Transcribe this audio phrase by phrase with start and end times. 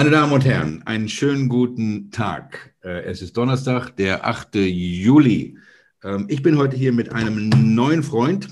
[0.00, 2.74] Meine Damen und Herren, einen schönen guten Tag.
[2.82, 4.54] Äh, es ist Donnerstag, der 8.
[4.54, 5.58] Juli.
[6.02, 8.48] Ähm, ich bin heute hier mit einem neuen Freund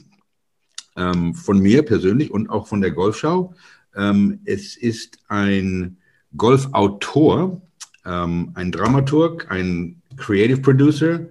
[0.95, 3.55] ähm, von mir persönlich und auch von der Golfschau.
[3.97, 5.97] Ähm, es ist ein
[6.37, 7.63] Golfautor,
[8.05, 11.29] ein Dramaturg, ein Creative Producer,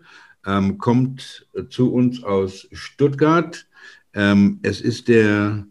[0.79, 3.67] kommt zu uns aus Stuttgart.
[4.13, 5.67] Es ist der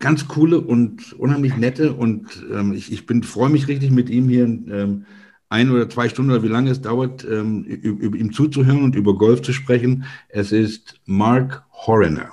[0.00, 4.28] ganz coole und unheimlich nette und ähm, ich, ich bin freue mich richtig mit ihm
[4.28, 5.04] hier ähm,
[5.50, 9.16] ein oder zwei Stunden oder wie lange es dauert, ähm, über ihm zuzuhören und über
[9.16, 10.04] Golf zu sprechen.
[10.28, 12.30] Es ist Mark Horner.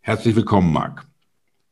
[0.00, 1.06] Herzlich willkommen, Mark.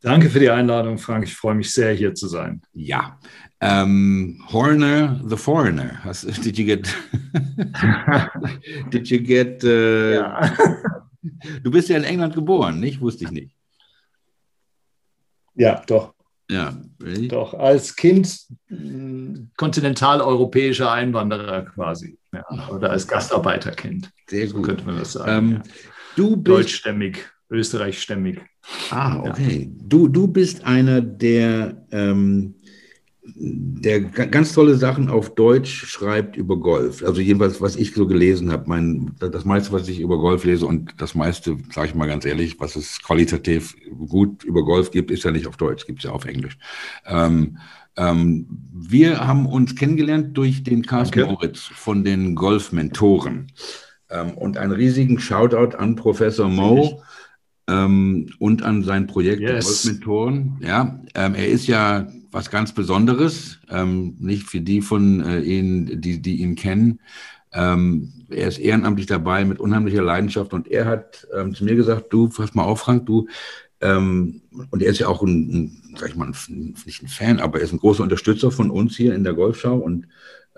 [0.00, 1.24] Danke für die Einladung, Frank.
[1.24, 2.62] Ich freue mich sehr, hier zu sein.
[2.72, 3.18] Ja.
[3.60, 6.00] Um, ähm, Horner, the foreigner.
[6.44, 6.94] Did you get?
[8.90, 9.64] did you get?
[9.64, 10.52] Uh, ja.
[11.62, 13.00] Du bist ja in England geboren, nicht?
[13.00, 13.55] Wusste ich nicht.
[15.56, 16.14] Ja, doch.
[16.48, 17.28] Ja, really?
[17.28, 17.54] doch.
[17.54, 22.18] Als Kind hm, kontinentaleuropäischer Einwanderer quasi.
[22.32, 24.10] Ja, oder als Gastarbeiterkind.
[24.28, 24.54] Sehr gut.
[24.54, 25.30] So könnte man das sagen.
[25.30, 25.62] Ähm, ja.
[26.14, 28.40] Du bist deutschstämmig, österreichstämmig.
[28.90, 29.70] Ah, okay.
[29.70, 29.84] Ja.
[29.84, 32.54] Du, du bist einer der ähm,
[33.34, 37.02] der ganz tolle Sachen auf Deutsch schreibt über Golf.
[37.04, 38.64] Also jedenfalls, was ich so gelesen habe.
[38.66, 42.24] Mein, das meiste, was ich über Golf lese und das meiste, sage ich mal ganz
[42.24, 43.74] ehrlich, was es qualitativ
[44.08, 46.56] gut über Golf gibt, ist ja nicht auf Deutsch, gibt es ja auf Englisch.
[47.06, 47.58] Ähm,
[47.96, 51.30] ähm, wir haben uns kennengelernt durch den Carsten okay.
[51.30, 53.52] Moritz von den Golf-Mentoren.
[54.08, 57.02] Ähm, und einen riesigen Shoutout an Professor Mo
[57.68, 59.64] ähm, und an sein Projekt yes.
[59.64, 60.58] Golf-Mentoren.
[60.60, 66.02] Ja, ähm, er ist ja was ganz Besonderes, ähm, nicht für die von äh, Ihnen,
[66.02, 67.00] die, die ihn kennen.
[67.50, 72.12] Ähm, er ist ehrenamtlich dabei mit unheimlicher Leidenschaft und er hat ähm, zu mir gesagt,
[72.12, 73.26] du, pass mal auf, Frank, du,
[73.80, 77.40] ähm, und er ist ja auch ein, ein, sag ich mal, ein, nicht ein Fan,
[77.40, 80.06] aber er ist ein großer Unterstützer von uns hier in der Golfschau und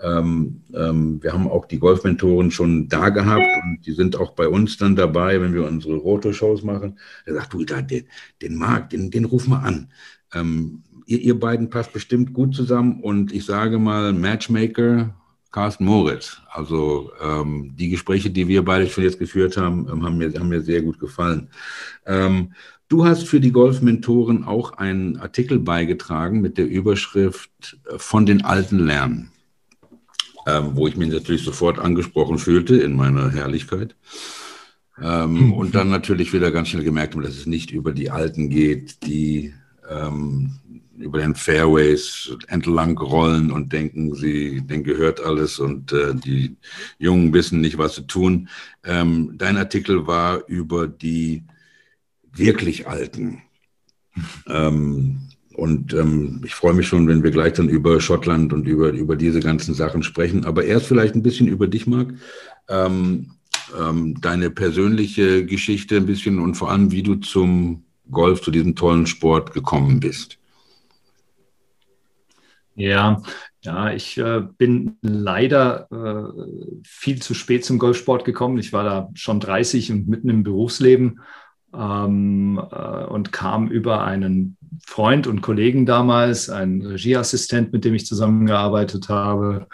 [0.01, 4.47] ähm, ähm, wir haben auch die Golfmentoren schon da gehabt und die sind auch bei
[4.47, 6.99] uns dann dabei, wenn wir unsere Roto-Shows machen.
[7.25, 8.05] Er sagt, du, da, den,
[8.41, 9.91] den Marc, den, den ruf mal an.
[10.33, 15.15] Ähm, ihr, ihr beiden passt bestimmt gut zusammen und ich sage mal Matchmaker
[15.51, 16.41] Carsten Moritz.
[16.49, 20.49] Also ähm, die Gespräche, die wir beide schon jetzt geführt haben, ähm, haben, mir, haben
[20.49, 21.49] mir sehr gut gefallen.
[22.05, 22.53] Ähm,
[22.87, 28.45] du hast für die Golfmentoren auch einen Artikel beigetragen mit der Überschrift äh, von den
[28.45, 29.31] Alten lernen,
[30.49, 33.95] ähm, wo ich mich natürlich sofort angesprochen fühlte in meiner Herrlichkeit.
[35.01, 38.49] Ähm, und dann natürlich wieder ganz schnell gemerkt habe, dass es nicht über die Alten
[38.49, 39.53] geht, die
[39.89, 40.59] ähm,
[40.97, 46.57] über den Fairways entlang rollen und denken, sie, denen gehört alles und äh, die
[46.97, 48.49] Jungen wissen nicht, was sie tun.
[48.83, 51.43] Ähm, dein Artikel war über die
[52.31, 53.43] wirklich Alten.
[54.47, 55.29] Ähm,
[55.59, 59.15] und ähm, ich freue mich schon, wenn wir gleich dann über Schottland und über, über
[59.15, 60.45] diese ganzen Sachen sprechen.
[60.45, 62.13] Aber erst vielleicht ein bisschen über dich, Marc.
[62.67, 63.31] Ähm,
[63.79, 68.75] ähm, deine persönliche Geschichte ein bisschen und vor allem, wie du zum Golf, zu diesem
[68.75, 70.37] tollen Sport gekommen bist.
[72.75, 73.21] Ja,
[73.61, 78.57] ja, ich äh, bin leider äh, viel zu spät zum Golfsport gekommen.
[78.57, 81.19] Ich war da schon 30 und mitten im Berufsleben
[81.73, 88.05] ähm, äh, und kam über einen Freund und Kollegen damals, einen Regieassistent, mit dem ich
[88.05, 89.67] zusammengearbeitet habe,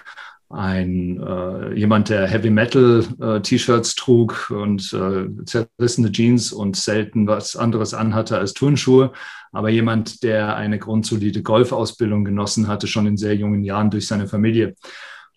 [0.49, 7.27] ein äh, jemand, der Heavy Metal äh, T-Shirts trug und äh, zerrissene Jeans und selten
[7.27, 9.11] was anderes anhatte als Turnschuhe,
[9.51, 14.27] aber jemand, der eine grundsolide Golfausbildung genossen hatte, schon in sehr jungen Jahren durch seine
[14.27, 14.75] Familie.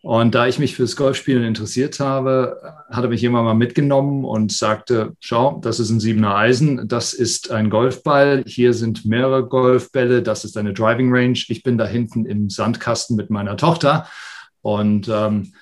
[0.01, 4.53] Und da ich mich fürs Golfspielen interessiert habe, hat er mich immer mal mitgenommen und
[4.53, 10.23] sagte, schau, das ist ein siebener Eisen, das ist ein Golfball, hier sind mehrere Golfbälle,
[10.23, 14.07] das ist eine Driving Range, ich bin da hinten im Sandkasten mit meiner Tochter
[14.63, 15.53] und ähm,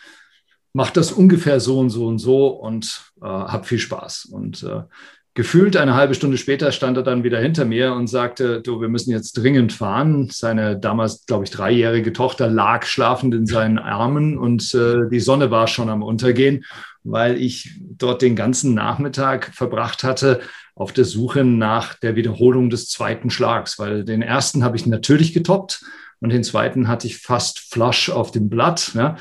[0.75, 4.27] mache das ungefähr so und so und so und äh, habe viel Spaß.
[4.27, 4.83] Und äh,
[5.37, 8.89] gefühlt eine halbe Stunde später stand er dann wieder hinter mir und sagte, du, wir
[8.89, 10.31] müssen jetzt dringend fahren.
[10.33, 15.51] Seine damals, glaube ich, dreijährige Tochter lag schlafend in seinen Armen und äh, die Sonne
[15.51, 16.65] war schon am Untergehen,
[17.05, 20.41] weil ich dort den ganzen Nachmittag verbracht hatte
[20.75, 25.35] auf der Suche nach der Wiederholung des zweiten Schlags, weil den ersten habe ich natürlich
[25.35, 25.85] getoppt
[26.21, 28.93] und den zweiten hatte ich fast flush auf dem Blatt.
[28.95, 29.17] Ja.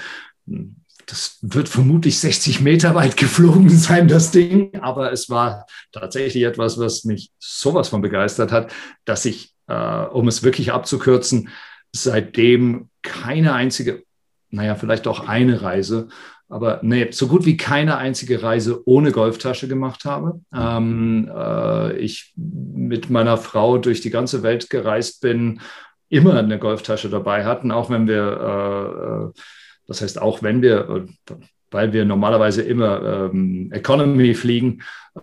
[1.07, 6.80] Das wird vermutlich 60 Meter weit geflogen sein, das Ding, aber es war tatsächlich etwas,
[6.80, 8.74] was mich sowas von begeistert hat,
[9.06, 11.50] dass ich, äh, um es wirklich abzukürzen,
[11.92, 14.04] seitdem keine einzige,
[14.50, 16.07] naja, vielleicht auch eine Reise
[16.48, 20.42] aber nee, so gut wie keine einzige Reise ohne Golftasche gemacht habe.
[20.54, 25.62] Ähm, äh, ich mit meiner Frau durch die ganze Welt gereist bin,
[26.08, 29.42] immer eine Golftasche dabei hatten, auch wenn wir, äh, äh
[29.88, 31.34] das heißt, auch wenn wir, äh,
[31.72, 34.82] weil wir normalerweise immer ähm, Economy fliegen,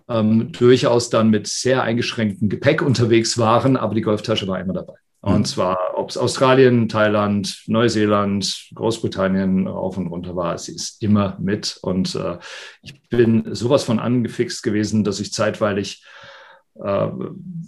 [0.09, 4.95] ähm, durchaus dann mit sehr eingeschränktem Gepäck unterwegs waren, aber die Golftasche war immer dabei.
[5.21, 5.45] Und mhm.
[5.45, 11.79] zwar, ob es Australien, Thailand, Neuseeland, Großbritannien rauf und runter war, sie ist immer mit.
[11.81, 12.39] Und äh,
[12.83, 16.05] ich bin sowas von angefixt gewesen, dass ich zeitweilig
[16.75, 17.09] äh,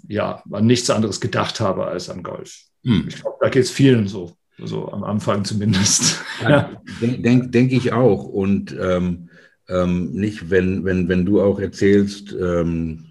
[0.08, 2.58] ja, an nichts anderes gedacht habe als an Golf.
[2.82, 3.04] Mhm.
[3.06, 4.32] Ich glaube, da geht es vielen so.
[4.58, 6.22] So am Anfang zumindest.
[6.42, 6.70] Ja,
[7.00, 8.24] Denke denk, denk ich auch.
[8.24, 9.28] Und ähm,
[9.68, 13.06] ähm, nicht, wenn, wenn, wenn du auch erzählst, ähm,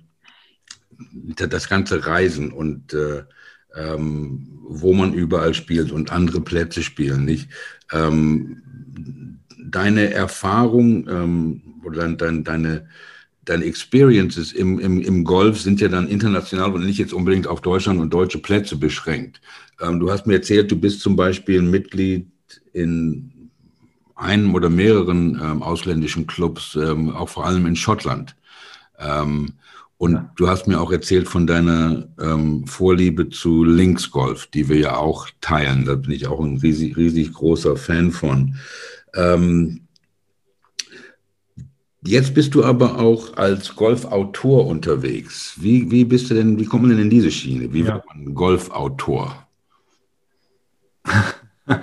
[1.35, 3.23] das ganze Reisen und äh,
[3.75, 7.49] ähm, wo man überall spielt und andere Plätze spielen, nicht?
[7.91, 8.61] Ähm,
[9.65, 12.87] deine Erfahrung ähm, oder dein, deine,
[13.45, 17.61] deine Experiences im, im, im Golf sind ja dann international und nicht jetzt unbedingt auf
[17.61, 19.41] Deutschland und deutsche Plätze beschränkt.
[19.81, 22.27] Ähm, du hast mir erzählt, du bist zum Beispiel Mitglied
[22.71, 23.49] in
[24.15, 28.35] einem oder mehreren ähm, ausländischen Clubs, ähm, auch vor allem in Schottland.
[28.99, 29.53] Ähm,
[29.97, 30.31] und ja.
[30.35, 35.29] du hast mir auch erzählt von deiner ähm, Vorliebe zu Linksgolf, die wir ja auch
[35.41, 35.85] teilen.
[35.85, 38.55] Da bin ich auch ein riesig, riesig großer Fan von.
[39.15, 39.82] Ähm,
[42.05, 45.55] Jetzt bist du aber auch als Golfautor unterwegs.
[45.57, 47.71] Wie, wie bist du denn, wie kommt man denn in diese Schiene?
[47.71, 47.95] Wie ja.
[47.95, 49.47] wird man Golfautor?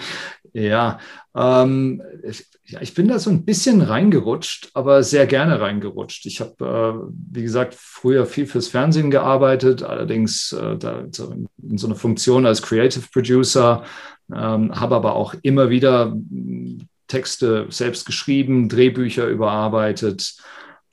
[0.53, 0.99] ja,
[1.35, 6.27] ähm, ich, ja, ich bin da so ein bisschen reingerutscht, aber sehr gerne reingerutscht.
[6.27, 11.33] Ich habe, äh, wie gesagt, früher viel fürs Fernsehen gearbeitet, allerdings äh, da, so
[11.63, 13.85] in so einer Funktion als Creative Producer,
[14.33, 16.15] ähm, habe aber auch immer wieder
[17.11, 20.37] Texte selbst geschrieben, Drehbücher überarbeitet,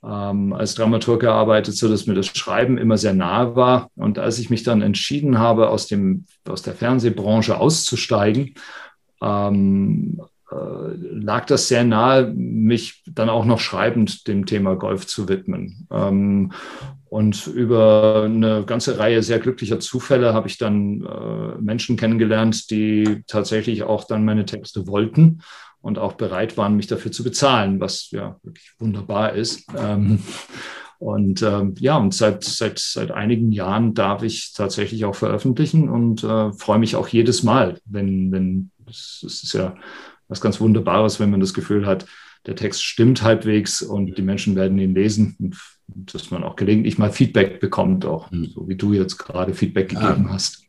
[0.04, 3.90] ähm, als Dramaturg gearbeitet, sodass mir das Schreiben immer sehr nahe war.
[3.94, 8.54] Und als ich mich dann entschieden habe, aus, dem, aus der Fernsehbranche auszusteigen,
[9.22, 10.20] ähm,
[10.50, 15.86] äh, lag das sehr nahe, mich dann auch noch schreibend dem Thema Golf zu widmen.
[15.90, 16.52] Ähm,
[17.10, 23.22] und über eine ganze Reihe sehr glücklicher Zufälle habe ich dann äh, Menschen kennengelernt, die
[23.26, 25.40] tatsächlich auch dann meine Texte wollten
[25.88, 29.66] und auch bereit waren, mich dafür zu bezahlen, was ja wirklich wunderbar ist.
[29.76, 30.20] Ähm,
[30.98, 36.22] und ähm, ja, und seit, seit, seit einigen Jahren darf ich tatsächlich auch veröffentlichen und
[36.22, 39.74] äh, freue mich auch jedes Mal, wenn, wenn es ist ja
[40.28, 42.06] was ganz Wunderbares, wenn man das Gefühl hat,
[42.46, 45.56] der Text stimmt halbwegs und die Menschen werden ihn lesen und,
[46.12, 48.44] dass man auch gelegentlich mal Feedback bekommt, auch mhm.
[48.44, 50.34] so wie du jetzt gerade Feedback gegeben ja.
[50.34, 50.67] hast.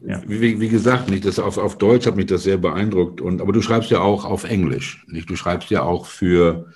[0.00, 0.22] Ja.
[0.26, 3.20] Wie, wie, gesagt, nicht, das auf, auf Deutsch hat mich das sehr beeindruckt.
[3.20, 5.04] Und, aber du schreibst ja auch auf Englisch.
[5.08, 5.30] Nicht?
[5.30, 6.66] Du schreibst ja auch für,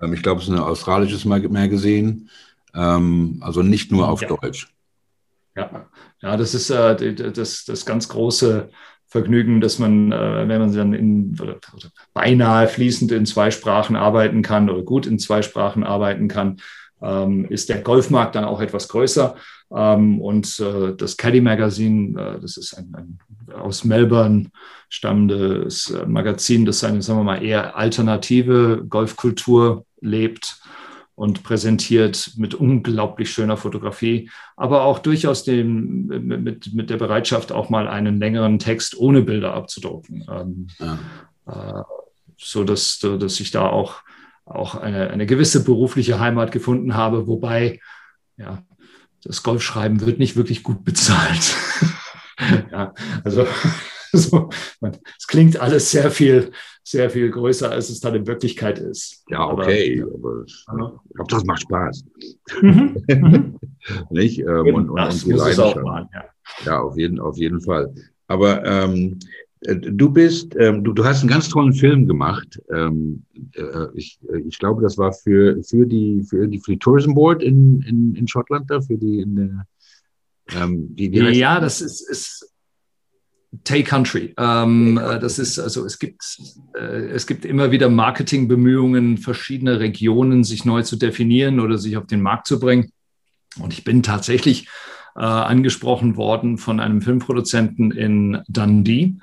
[0.00, 2.26] ähm, ich glaube, es ist ein australisches Magazine,
[2.74, 4.28] ähm, also nicht nur auf ja.
[4.28, 4.68] Deutsch.
[5.56, 5.88] Ja.
[6.20, 8.68] ja, das ist äh, das, das ganz große
[9.06, 11.36] Vergnügen, dass man, äh, wenn man dann in,
[12.12, 16.58] beinahe fließend in zwei Sprachen arbeiten kann oder gut in zwei Sprachen arbeiten kann,
[17.48, 19.36] ist der Golfmarkt dann auch etwas größer.
[19.74, 23.18] Ähm, und äh, das Caddy Magazine, äh, das ist ein, ein,
[23.54, 24.46] aus Melbourne
[24.88, 30.60] stammendes äh, Magazin, das eine, sagen wir mal, eher alternative Golfkultur lebt
[31.16, 37.70] und präsentiert mit unglaublich schöner Fotografie, aber auch durchaus dem, mit, mit der Bereitschaft, auch
[37.70, 40.26] mal einen längeren Text ohne Bilder abzudrucken.
[40.30, 41.86] Ähm, ja.
[42.36, 44.02] so dass, dass ich da auch,
[44.46, 47.80] auch eine, eine gewisse berufliche Heimat gefunden habe, wobei
[48.36, 48.62] ja,
[49.22, 51.56] das Golfschreiben wird nicht wirklich gut bezahlt.
[52.70, 53.46] ja, also
[54.12, 54.48] so,
[55.18, 56.52] es klingt alles sehr viel,
[56.84, 59.24] sehr viel größer, als es dann in Wirklichkeit ist.
[59.28, 62.04] Ja, okay, aber, aber ich das macht Spaß.
[62.62, 63.02] Mhm.
[63.08, 63.58] Mhm.
[64.10, 64.40] nicht?
[64.40, 65.76] Ähm, und, und, und die Leidenschaft.
[65.76, 66.24] Machen, ja.
[66.64, 67.94] ja, auf jeden, auf jeden Fall.
[68.26, 72.60] Aber ähm, äh, du bist, ähm, du, du hast einen ganz tollen Film gemacht.
[72.72, 76.78] Ähm, äh, ich, äh, ich glaube, das war für, für die für die, für die
[76.78, 79.66] Tourism Board in, in, in Schottland da, für die in der
[80.54, 82.52] ähm, wie, wie ja, das ist, ist
[83.64, 84.34] Tay Country.
[84.38, 86.22] Ähm, das ist also es gibt
[86.74, 92.06] äh, es gibt immer wieder Marketingbemühungen verschiedener Regionen, sich neu zu definieren oder sich auf
[92.06, 92.92] den Markt zu bringen.
[93.58, 94.68] Und ich bin tatsächlich
[95.16, 99.14] äh, angesprochen worden von einem Filmproduzenten in Dundee.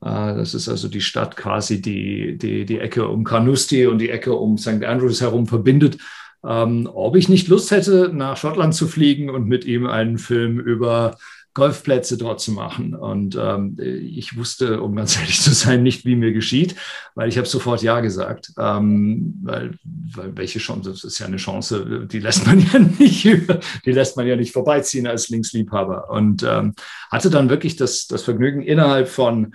[0.00, 4.10] Äh, das ist also die Stadt quasi, die, die die Ecke um Carnoustie und die
[4.10, 4.84] Ecke um St.
[4.84, 5.98] Andrews herum verbindet.
[6.46, 10.60] Ähm, ob ich nicht Lust hätte, nach Schottland zu fliegen und mit ihm einen Film
[10.60, 11.16] über
[11.58, 12.94] Golfplätze dort zu machen.
[12.94, 16.76] Und ähm, ich wusste, um ganz ehrlich zu sein, nicht, wie mir geschieht,
[17.16, 18.52] weil ich habe sofort Ja gesagt.
[18.56, 23.24] Ähm, weil, weil welche Chance, das ist ja eine Chance, die lässt man ja nicht
[23.24, 26.08] die lässt man ja nicht vorbeiziehen als Linksliebhaber.
[26.10, 26.74] Und ähm,
[27.10, 29.52] hatte dann wirklich das, das Vergnügen innerhalb von,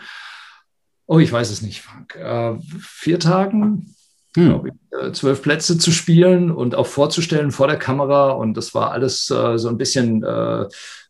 [1.06, 3.96] oh, ich weiß es nicht, Frank, äh, vier Tagen,
[4.36, 4.66] hm.
[4.66, 8.32] ich, äh, zwölf Plätze zu spielen und auch vorzustellen vor der Kamera.
[8.32, 10.66] Und das war alles äh, so ein bisschen äh,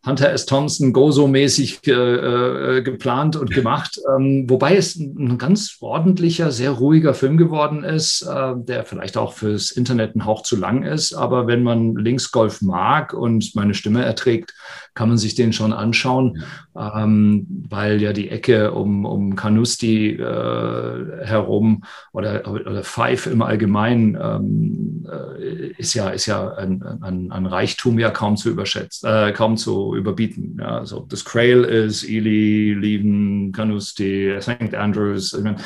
[0.06, 0.46] Hunter S.
[0.46, 4.00] Thompson Gozo-mäßig äh, äh, geplant und gemacht.
[4.14, 9.32] Ähm, wobei es ein ganz ordentlicher, sehr ruhiger Film geworden ist, äh, der vielleicht auch
[9.32, 11.14] fürs Internet ein Hauch zu lang ist.
[11.14, 14.54] Aber wenn man Linksgolf mag und meine Stimme erträgt,
[14.94, 16.44] kann man sich den schon anschauen,
[16.76, 17.04] ja.
[17.04, 24.18] ähm, weil ja die Ecke um, um Canusti äh, herum oder, oder Five im Allgemeinen
[24.22, 29.32] ähm, äh, ist ja, ist ja ein, ein, ein, Reichtum ja kaum zu überschätzen, äh,
[29.32, 30.58] kaum zu überbieten.
[30.60, 30.80] Ja.
[30.80, 34.74] Also das Crail ist Ely, Leven, Canusti, St.
[34.74, 35.34] Andrews.
[35.42, 35.58] Meine,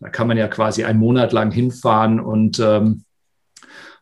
[0.00, 3.04] da kann man ja quasi einen Monat lang hinfahren und ähm,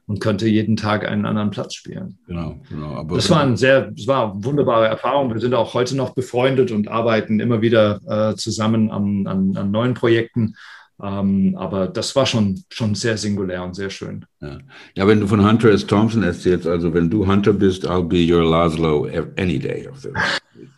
[0.07, 2.19] und könnte jeden Tag einen anderen Platz spielen.
[2.27, 2.95] Genau, genau.
[2.97, 5.33] Aber das war ein sehr, das war eine wunderbare Erfahrung.
[5.33, 9.71] Wir sind auch heute noch befreundet und arbeiten immer wieder äh, zusammen an, an, an,
[9.71, 10.55] neuen Projekten.
[11.03, 14.25] Ähm, aber das war schon, schon sehr singulär und sehr schön.
[14.41, 14.59] Ja.
[14.95, 15.85] ja, wenn du von Hunter S.
[15.85, 20.11] Thompson erzählst, also wenn du Hunter bist, I'll be your Laszlo any day of the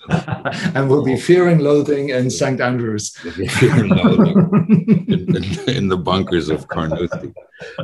[0.74, 2.60] and we'll be fearing loathing in St.
[2.60, 3.14] Andrews.
[3.36, 3.90] in,
[5.08, 7.34] in, in, the bunkers of Carnoustie.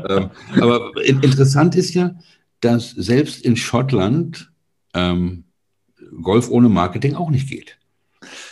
[0.09, 0.31] Ähm,
[0.61, 2.15] aber interessant ist ja,
[2.61, 4.51] dass selbst in Schottland
[4.95, 5.45] ähm,
[6.23, 7.79] Golf ohne Marketing auch nicht geht.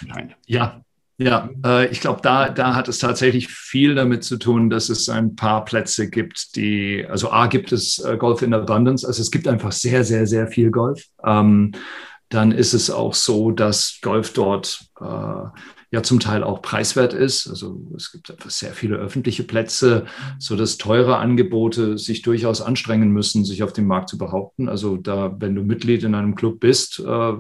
[0.07, 0.35] Nein.
[0.47, 0.83] Ja,
[1.19, 5.09] ja, äh, ich glaube, da, da hat es tatsächlich viel damit zu tun, dass es
[5.09, 9.31] ein paar Plätze gibt, die, also A gibt es äh, Golf in Abundance, also es
[9.31, 11.03] gibt einfach sehr, sehr, sehr viel Golf.
[11.25, 11.73] Ähm,
[12.29, 15.05] dann ist es auch so, dass Golf dort äh,
[15.91, 17.49] ja zum Teil auch preiswert ist.
[17.49, 20.05] Also es gibt einfach sehr viele öffentliche Plätze,
[20.39, 24.69] so dass teure Angebote sich durchaus anstrengen müssen, sich auf dem Markt zu behaupten.
[24.69, 27.33] Also da, wenn du Mitglied in einem Club bist, äh,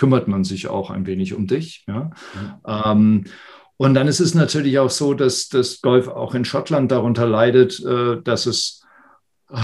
[0.00, 1.84] kümmert man sich auch ein wenig um dich.
[1.86, 2.10] Ja?
[2.34, 2.54] Mhm.
[2.66, 3.24] Ähm,
[3.76, 7.84] und dann ist es natürlich auch so, dass das Golf auch in Schottland darunter leidet,
[7.84, 8.82] äh, dass es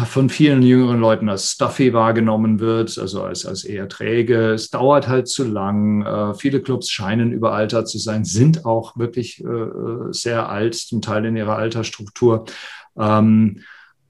[0.05, 4.51] von vielen jüngeren Leuten als stuffy wahrgenommen wird, also als, als eher träge.
[4.51, 6.05] Es dauert halt zu lang.
[6.05, 9.69] Äh, viele Clubs scheinen überaltert zu sein, sind auch wirklich äh,
[10.11, 12.45] sehr alt, zum Teil in ihrer Altersstruktur.
[12.99, 13.63] Ähm,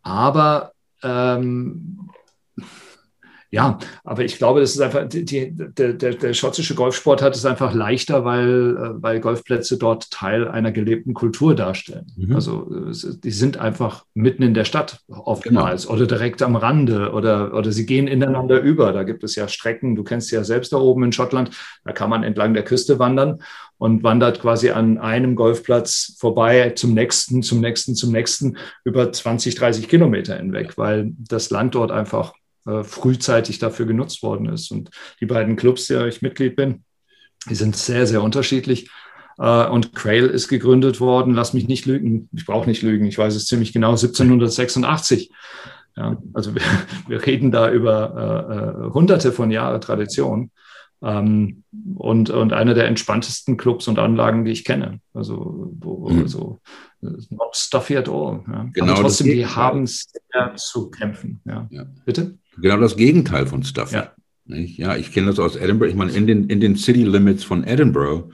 [0.02, 0.72] aber
[1.04, 2.10] ähm,
[3.56, 7.46] ja, aber ich glaube, das ist einfach, die, der, der, der schottische Golfsport hat es
[7.46, 12.06] einfach leichter, weil, äh, weil Golfplätze dort Teil einer gelebten Kultur darstellen.
[12.16, 12.34] Mhm.
[12.34, 15.94] Also die sind einfach mitten in der Stadt oftmals genau.
[15.94, 18.92] oder direkt am Rande oder, oder sie gehen ineinander über.
[18.92, 21.50] Da gibt es ja Strecken, du kennst ja selbst da oben in Schottland,
[21.84, 23.40] da kann man entlang der Küste wandern
[23.78, 29.54] und wandert quasi an einem Golfplatz vorbei zum nächsten, zum nächsten, zum nächsten über 20,
[29.54, 32.34] 30 Kilometer hinweg, weil das Land dort einfach
[32.66, 34.70] äh, frühzeitig dafür genutzt worden ist.
[34.70, 36.84] Und die beiden Clubs, der ich Mitglied bin,
[37.48, 38.90] die sind sehr, sehr unterschiedlich.
[39.38, 43.18] Äh, und Crail ist gegründet worden, lass mich nicht lügen, ich brauche nicht lügen, ich
[43.18, 45.30] weiß es ziemlich genau, 1786.
[45.96, 46.62] Ja, also wir,
[47.08, 50.50] wir reden da über äh, äh, hunderte von Jahren Tradition.
[51.02, 51.62] Ähm,
[51.94, 55.00] und, und einer der entspanntesten Clubs und Anlagen, die ich kenne.
[55.12, 56.22] Also, wo, mhm.
[56.22, 56.60] also
[57.02, 58.42] not stuffy at all.
[58.48, 58.66] Ja.
[58.72, 61.40] Genau Aber trotzdem, die haben sehr zu kämpfen.
[61.44, 61.68] Ja.
[61.70, 61.84] ja.
[62.06, 62.38] Bitte?
[62.60, 63.92] Genau das Gegenteil von Stuff.
[63.92, 64.12] Ja,
[64.46, 65.90] ja ich kenne das aus Edinburgh.
[65.90, 68.30] Ich meine, in den, in den City Limits von Edinburgh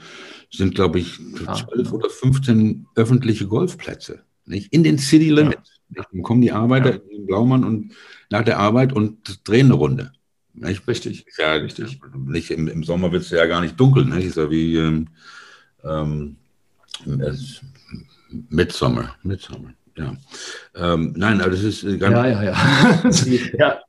[0.50, 1.54] sind, glaube ich, ah.
[1.54, 4.20] zwölf oder 15 öffentliche Golfplätze.
[4.44, 4.72] Nicht?
[4.72, 5.80] In den City Limits.
[5.94, 6.04] Ja.
[6.10, 6.96] Dann kommen die Arbeiter ja.
[6.96, 7.92] in den Blaumann und
[8.30, 10.12] nach der Arbeit und drehen eine Runde.
[10.54, 10.86] Nicht?
[10.86, 11.26] Richtig.
[11.38, 12.00] Ja, richtig.
[12.14, 14.04] Nicht, im, Im Sommer wird es ja gar nicht dunkel.
[14.04, 14.26] Nicht?
[14.26, 15.08] Ist ja wie ähm,
[15.84, 16.36] ähm,
[18.50, 19.16] Midsummer.
[19.22, 19.72] Midsummer.
[19.96, 20.16] Ja.
[20.74, 22.14] Ähm, nein, aber das ist ganz.
[22.14, 23.02] Ja, ja, ja.
[23.58, 23.80] ja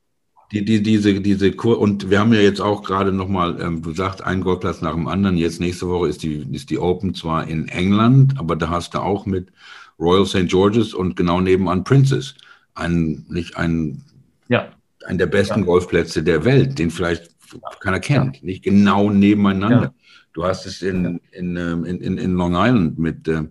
[0.51, 3.93] die, die, diese, diese Kur und wir haben ja jetzt auch gerade nochmal, ähm, du
[3.93, 5.37] sagst, ein Golfplatz nach dem anderen.
[5.37, 8.99] Jetzt nächste Woche ist die, ist die Open zwar in England, aber da hast du
[8.99, 9.47] auch mit
[9.99, 10.47] Royal St.
[10.47, 12.35] George's und genau nebenan Princess.
[12.75, 14.03] Ein, nicht ein,
[14.47, 14.67] ja.
[15.05, 15.65] ein der besten ja.
[15.65, 17.31] Golfplätze der Welt, den vielleicht
[17.79, 18.45] keiner kennt, ja.
[18.45, 19.93] nicht genau nebeneinander.
[20.33, 23.43] Du hast es in, in, ähm, in, in, in Long Island mit, äh,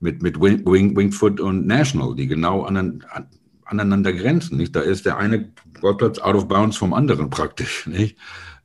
[0.00, 3.26] mit, mit Wing, Wing, Wingfoot und National, die genau an, an,
[3.70, 4.56] aneinander grenzen.
[4.56, 4.74] Nicht?
[4.76, 5.50] Da ist der eine
[5.80, 7.86] Golfplatz out of bounds vom anderen praktisch.
[7.86, 8.16] Nicht?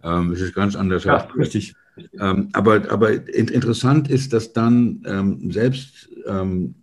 [0.03, 1.03] Ähm, es ist ganz anders.
[1.03, 1.75] Ja, richtig.
[2.19, 6.75] Ähm, aber, aber interessant ist, dass dann ähm, selbst ähm,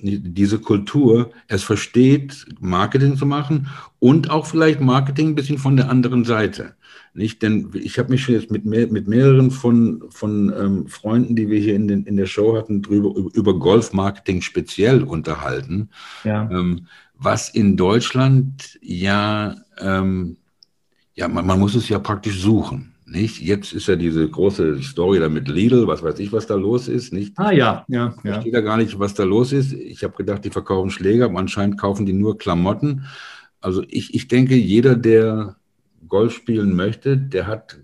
[0.00, 5.90] diese Kultur es versteht, Marketing zu machen und auch vielleicht Marketing ein bisschen von der
[5.90, 6.74] anderen Seite.
[7.14, 11.48] Nicht, denn ich habe mich jetzt mit, mehr, mit mehreren von, von ähm, Freunden, die
[11.48, 15.88] wir hier in, den, in der Show hatten, drüber, über Golfmarketing speziell unterhalten,
[16.24, 16.46] ja.
[16.50, 20.36] ähm, was in Deutschland ja, ähm,
[21.14, 22.92] ja man, man muss es ja praktisch suchen.
[23.08, 23.40] Nicht?
[23.40, 26.88] Jetzt ist ja diese große Story da mit Lidl, was weiß ich, was da los
[26.88, 27.12] ist.
[27.12, 27.38] Nicht?
[27.38, 28.12] Ah ja, ja.
[28.16, 29.72] Ich verstehe da gar nicht, was da los ist.
[29.72, 33.04] Ich habe gedacht, die verkaufen Schläger, aber anscheinend kaufen die nur Klamotten.
[33.60, 35.54] Also ich, ich denke, jeder, der
[36.08, 37.78] Golf spielen möchte, der hat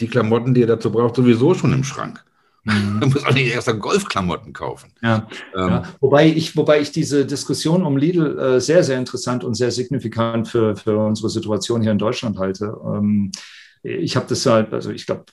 [0.00, 2.24] die Klamotten, die er dazu braucht, sowieso schon im Schrank.
[2.64, 2.98] Mhm.
[3.02, 4.92] Er muss auch nicht erst Golfklamotten kaufen.
[5.02, 9.44] Ja, ähm, ja, Wobei, ich, wobei ich diese Diskussion um Lidl äh, sehr, sehr interessant
[9.44, 12.76] und sehr signifikant für, für unsere Situation hier in Deutschland halte.
[12.84, 13.30] Ähm,
[13.84, 15.26] ich habe das halt, also ich glaube,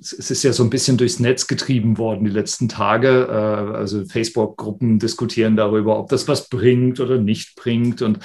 [0.00, 3.28] es ist ja so ein bisschen durchs Netz getrieben worden die letzten Tage.
[3.30, 8.02] Äh, also Facebook-Gruppen diskutieren darüber, ob das was bringt oder nicht bringt.
[8.02, 8.18] Und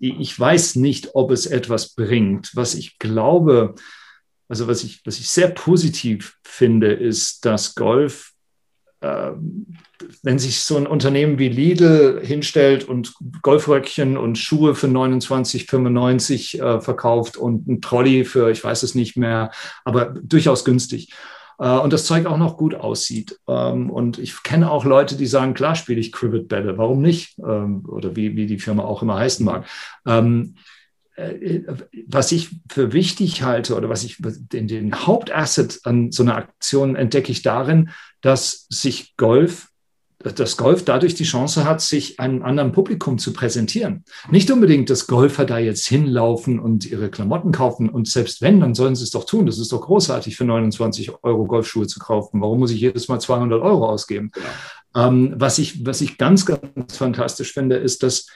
[0.00, 2.50] ich weiß nicht, ob es etwas bringt.
[2.54, 3.76] Was ich glaube,
[4.48, 8.32] also was ich, was ich sehr positiv finde, ist, dass Golf,
[9.00, 9.32] äh,
[10.22, 16.80] wenn sich so ein Unternehmen wie Lidl hinstellt und Golfröckchen und Schuhe für 29,95 äh,
[16.80, 19.50] verkauft und ein Trolley für, ich weiß es nicht mehr,
[19.84, 21.12] aber durchaus günstig
[21.58, 23.38] äh, und das Zeug auch noch gut aussieht.
[23.48, 27.38] Ähm, und ich kenne auch Leute, die sagen, klar spiele ich Cribbit Bälle, warum nicht?
[27.38, 29.66] Ähm, oder wie, wie die Firma auch immer heißen mag.
[30.06, 30.75] Ähm, äh,
[32.06, 36.94] was ich für wichtig halte oder was ich den, den Hauptasset an so einer Aktion
[36.94, 39.68] entdecke ich darin, dass sich Golf
[40.18, 44.04] dass Golf dadurch die Chance hat, sich einem anderen Publikum zu präsentieren.
[44.30, 47.88] Nicht unbedingt, dass Golfer da jetzt hinlaufen und ihre Klamotten kaufen.
[47.88, 49.46] Und selbst wenn, dann sollen sie es doch tun.
[49.46, 52.40] Das ist doch großartig, für 29 Euro Golfschuhe zu kaufen.
[52.40, 54.32] Warum muss ich jedes Mal 200 Euro ausgeben?
[54.32, 55.08] Genau.
[55.08, 58.26] Ähm, was, ich, was ich ganz, ganz fantastisch finde, ist, dass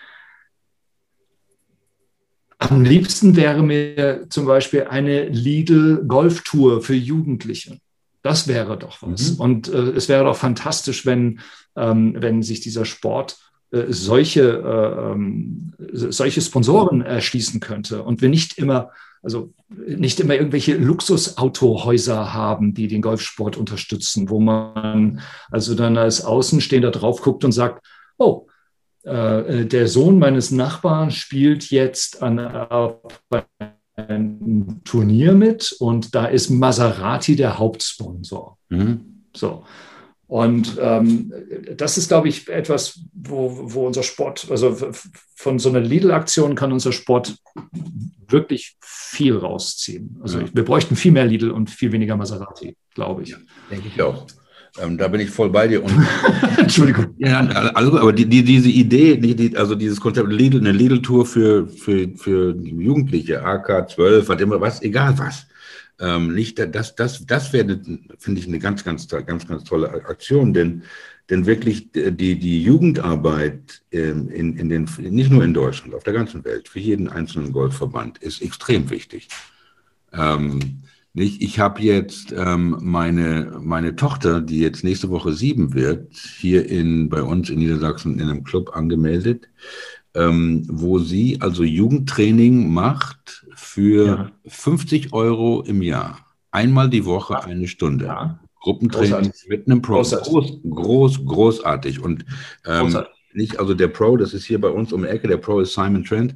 [2.60, 7.78] am liebsten wäre mir zum Beispiel eine Lidl-Golftour für Jugendliche.
[8.22, 9.32] Das wäre doch was.
[9.32, 9.40] Mhm.
[9.40, 11.40] Und äh, es wäre doch fantastisch, wenn,
[11.74, 13.38] ähm, wenn sich dieser Sport
[13.72, 18.90] äh, solche, äh, ähm, solche Sponsoren erschließen könnte und wir nicht immer,
[19.22, 26.22] also nicht immer irgendwelche Luxusautohäuser haben, die den Golfsport unterstützen, wo man also dann als
[26.22, 27.86] Außenstehender drauf guckt und sagt,
[28.18, 28.48] oh,
[29.04, 32.38] äh, der Sohn meines Nachbarn spielt jetzt an,
[33.96, 38.58] ein Turnier mit und da ist Maserati der Hauptsponsor.
[38.68, 39.24] Mhm.
[39.34, 39.64] So.
[40.26, 41.32] Und ähm,
[41.76, 44.76] das ist, glaube ich, etwas, wo, wo unser Sport, also
[45.34, 47.36] von so einer Lidl-Aktion kann unser Sport
[48.28, 50.20] wirklich viel rausziehen.
[50.22, 50.46] Also ja.
[50.52, 53.30] wir bräuchten viel mehr Lidl und viel weniger Maserati, glaube ich.
[53.30, 53.38] Ja,
[53.72, 54.24] denke ich auch.
[54.78, 55.82] Ähm, da bin ich voll bei dir.
[55.82, 55.92] Und,
[56.58, 57.14] Entschuldigung.
[57.18, 57.40] Ja,
[57.74, 62.08] also, aber die, die, diese Idee, die, also dieses Konzept Lidl, eine Lidl-Tour für, für,
[62.16, 65.46] für Jugendliche, AK 12, was immer, was, egal was.
[65.98, 67.80] Ähm, nicht, das, das, das wäre,
[68.18, 70.82] finde ich, eine ganz, ganz, ganz, ganz tolle Aktion, denn,
[71.28, 76.14] denn wirklich die, die Jugendarbeit ähm, in, in den, nicht nur in Deutschland, auf der
[76.14, 79.28] ganzen Welt, für jeden einzelnen Golfverband ist extrem wichtig.
[80.12, 81.42] Ähm, nicht?
[81.42, 87.08] Ich habe jetzt ähm, meine, meine Tochter, die jetzt nächste Woche sieben wird, hier in,
[87.08, 89.48] bei uns in Niedersachsen in einem Club angemeldet,
[90.14, 94.32] ähm, wo sie also Jugendtraining macht für ja.
[94.46, 96.18] 50 Euro im Jahr.
[96.50, 98.06] Einmal die Woche eine Stunde.
[98.06, 98.40] Ja.
[98.60, 99.48] Gruppentraining großartig.
[99.48, 99.94] mit einem Pro.
[99.94, 100.32] Großartig.
[100.32, 102.00] Groß, groß, großartig.
[102.00, 102.24] Und
[102.66, 103.12] ähm, großartig.
[103.32, 105.72] nicht, also der Pro, das ist hier bei uns um die Ecke, der Pro ist
[105.72, 106.34] Simon Trent,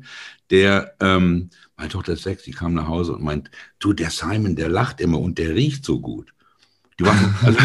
[0.51, 4.57] der ähm, meine Tochter ist sechs, die kam nach Hause und meint, du, der Simon,
[4.57, 6.33] der lacht immer und der riecht so gut.
[6.99, 7.59] Die war, also,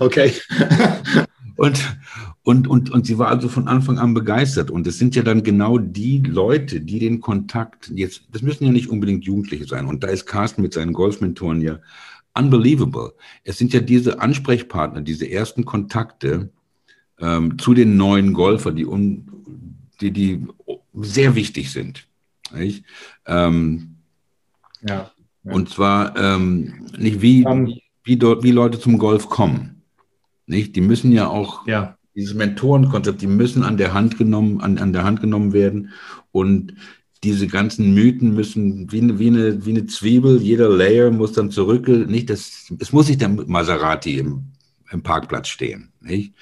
[0.04, 0.32] okay.
[1.56, 1.98] und,
[2.42, 4.70] und, und, und sie war also von Anfang an begeistert.
[4.70, 8.72] Und es sind ja dann genau die Leute, die den Kontakt, jetzt, das müssen ja
[8.72, 9.86] nicht unbedingt Jugendliche sein.
[9.86, 11.78] Und da ist Carsten mit seinen Golfmentoren ja
[12.34, 13.14] unbelievable.
[13.44, 16.50] Es sind ja diese Ansprechpartner, diese ersten Kontakte
[17.18, 19.26] ähm, zu den neuen Golfern, die, un,
[20.00, 20.46] die, die
[20.96, 22.06] sehr wichtig sind.
[23.26, 23.96] Ähm,
[24.88, 25.10] ja,
[25.44, 29.82] ja, Und zwar ähm, nicht wie, um, ähm, wie, dort, wie Leute zum Golf kommen.
[30.46, 30.76] Nicht?
[30.76, 31.96] Die müssen ja auch ja.
[32.14, 35.90] dieses Mentorenkonzept, die müssen an der Hand genommen, an, an der Hand genommen werden.
[36.30, 36.74] Und
[37.24, 41.50] diese ganzen Mythen müssen wie eine, wie eine, wie eine Zwiebel, jeder Layer muss dann
[41.50, 44.44] zurück, nicht das, es muss nicht der Maserati im,
[44.90, 45.92] im Parkplatz stehen.
[46.00, 46.34] Nicht?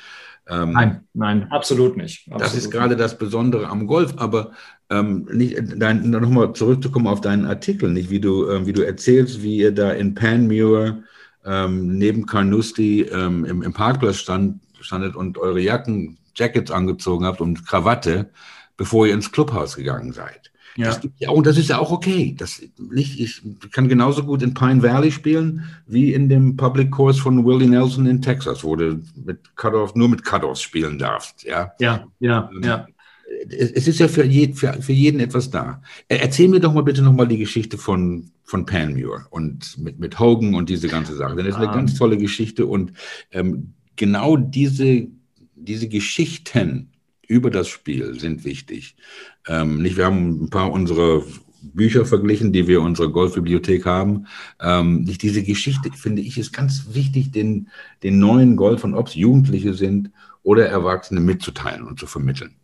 [0.46, 2.26] Ähm, nein, nein, absolut nicht.
[2.26, 4.52] Absolut das ist gerade das Besondere am Golf, aber
[4.90, 9.42] ähm, nicht, dein, nochmal zurückzukommen auf deinen Artikel, nicht wie du, ähm, wie du erzählst,
[9.42, 11.02] wie ihr da in Panmure
[11.46, 17.40] ähm, neben Carnoustie ähm, im, im, Parkplatz stand, standet und eure Jacken, Jackets angezogen habt
[17.40, 18.30] und Krawatte,
[18.76, 20.50] bevor ihr ins Clubhaus gegangen seid.
[20.76, 20.86] Ja.
[20.86, 22.34] Das ja auch, das ist ja auch okay.
[22.36, 27.20] Das nicht, ich kann genauso gut in Pine Valley spielen wie in dem Public Course
[27.20, 31.44] von Willie Nelson in Texas, wo du mit Cutoff, nur mit Cutoffs spielen darfst.
[31.44, 32.50] Ja, ja, ja.
[32.54, 32.86] Ähm, ja.
[33.48, 35.82] Es ist ja für, je, für, für jeden etwas da.
[36.08, 40.54] Erzähl mir doch mal bitte nochmal die Geschichte von, von Panmure und mit, mit Hogan
[40.54, 41.36] und diese ganze Sache.
[41.36, 41.74] Denn das ist eine um.
[41.74, 42.92] ganz tolle Geschichte und
[43.32, 45.08] ähm, genau diese,
[45.54, 46.90] diese Geschichten
[47.28, 48.96] über das Spiel sind wichtig.
[49.46, 51.22] Ähm, nicht, wir haben ein paar unserer
[51.72, 54.26] Bücher verglichen, die wir in unserer Golfbibliothek haben.
[54.60, 57.68] Ähm, nicht diese Geschichte, finde ich, ist ganz wichtig, den,
[58.02, 60.10] den neuen Golfern, ob es Jugendliche sind
[60.42, 62.54] oder Erwachsene, mitzuteilen und zu vermitteln.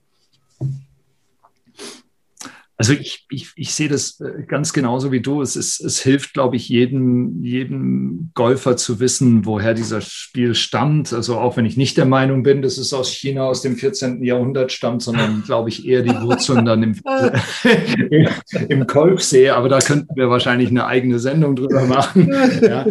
[2.81, 5.43] Also ich, ich, ich sehe das äh, ganz genauso wie du.
[5.43, 11.13] Es, ist, es hilft, glaube ich, jedem, jedem Golfer zu wissen, woher dieser Spiel stammt.
[11.13, 14.25] Also auch wenn ich nicht der Meinung bin, dass es aus China aus dem 14.
[14.25, 16.95] Jahrhundert stammt, sondern glaube ich eher die Wurzeln dann im,
[18.71, 19.55] im Golf sehe.
[19.55, 22.33] Aber da könnten wir wahrscheinlich eine eigene Sendung drüber machen.
[22.63, 22.87] Ja,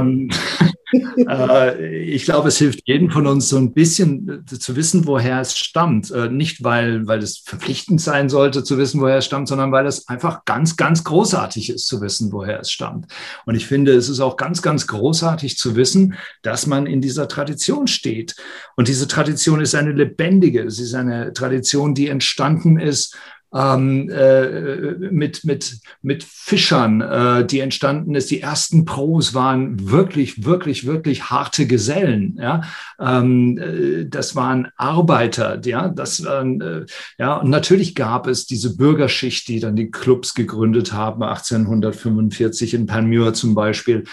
[0.00, 5.06] ähm, äh, ich glaube, es hilft jedem von uns so ein bisschen äh, zu wissen,
[5.06, 6.10] woher es stammt.
[6.10, 9.86] Äh, nicht, weil, weil es verpflichtend sein sollte, zu wissen, woher es stammt, sondern weil
[9.86, 13.06] es einfach ganz, ganz großartig ist, zu wissen, woher es stammt.
[13.46, 17.28] Und ich finde, es ist auch ganz, ganz großartig zu wissen, dass man in dieser
[17.28, 18.34] Tradition steht.
[18.76, 23.16] Und diese Tradition ist eine lebendige, es ist eine Tradition, die entstanden ist
[23.54, 28.30] ähm, äh, mit, mit, mit Fischern, äh, die entstanden ist.
[28.30, 32.36] Die ersten Pros waren wirklich, wirklich, wirklich harte Gesellen.
[32.40, 32.62] Ja?
[33.00, 35.60] Ähm, äh, das waren Arbeiter.
[35.64, 35.88] Ja?
[35.88, 36.84] Das, äh,
[37.18, 37.36] ja?
[37.36, 43.32] Und natürlich gab es diese Bürgerschicht, die dann die Clubs gegründet haben, 1845 in Panmure
[43.34, 44.04] zum Beispiel.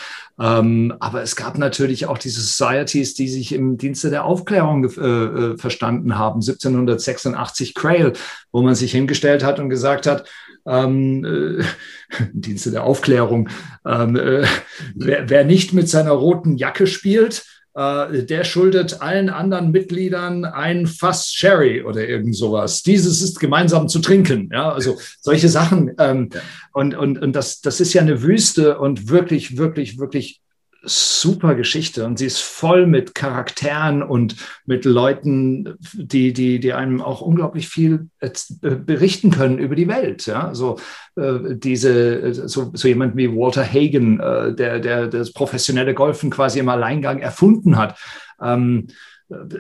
[0.42, 4.88] Ähm, aber es gab natürlich auch diese Societies, die sich im Dienste der Aufklärung äh,
[4.88, 6.42] äh verstanden haben.
[6.42, 8.14] 1786 Crail,
[8.52, 10.28] wo man sich hingestellt hat und gesagt hat,
[10.66, 11.64] ähm, äh,
[12.34, 13.50] Dienste der Aufklärung,
[13.86, 14.48] ähm, äh,
[14.96, 21.32] wer, wer nicht mit seiner roten Jacke spielt, der schuldet allen anderen Mitgliedern ein Fass
[21.32, 22.84] Sherry oder irgend sowas.
[22.84, 24.50] Dieses ist gemeinsam zu trinken.
[24.52, 25.94] Ja, also solche Sachen.
[25.98, 26.30] Ähm.
[26.74, 30.42] Und, und, und das, das ist ja eine Wüste und wirklich, wirklich, wirklich
[30.84, 37.02] super Geschichte und sie ist voll mit Charakteren und mit Leuten, die, die, die einem
[37.02, 40.26] auch unglaublich viel äh, berichten können über die Welt.
[40.26, 40.80] Ja, so
[41.16, 46.58] äh, diese, so, so jemand wie Walter Hagen, äh, der, der das professionelle Golfen quasi
[46.60, 48.00] im Alleingang erfunden hat.
[48.42, 48.88] Ähm,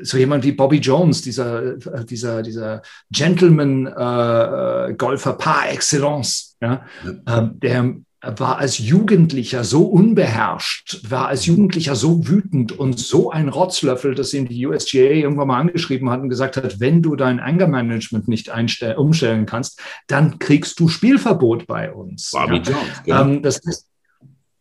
[0.01, 2.81] so jemand wie Bobby Jones, dieser, dieser, dieser
[3.11, 7.37] Gentleman-Golfer äh, par excellence, ja, ja.
[7.37, 13.49] Ähm, der war als Jugendlicher so unbeherrscht, war als Jugendlicher so wütend und so ein
[13.49, 17.39] Rotzlöffel, dass ihn die USGA irgendwann mal angeschrieben hat und gesagt hat, wenn du dein
[17.39, 18.51] Anger Management nicht
[18.95, 22.31] umstellen kannst, dann kriegst du Spielverbot bei uns.
[22.31, 22.61] Bobby ja.
[22.61, 23.21] Jones, genau.
[23.21, 23.87] Ähm, das ist,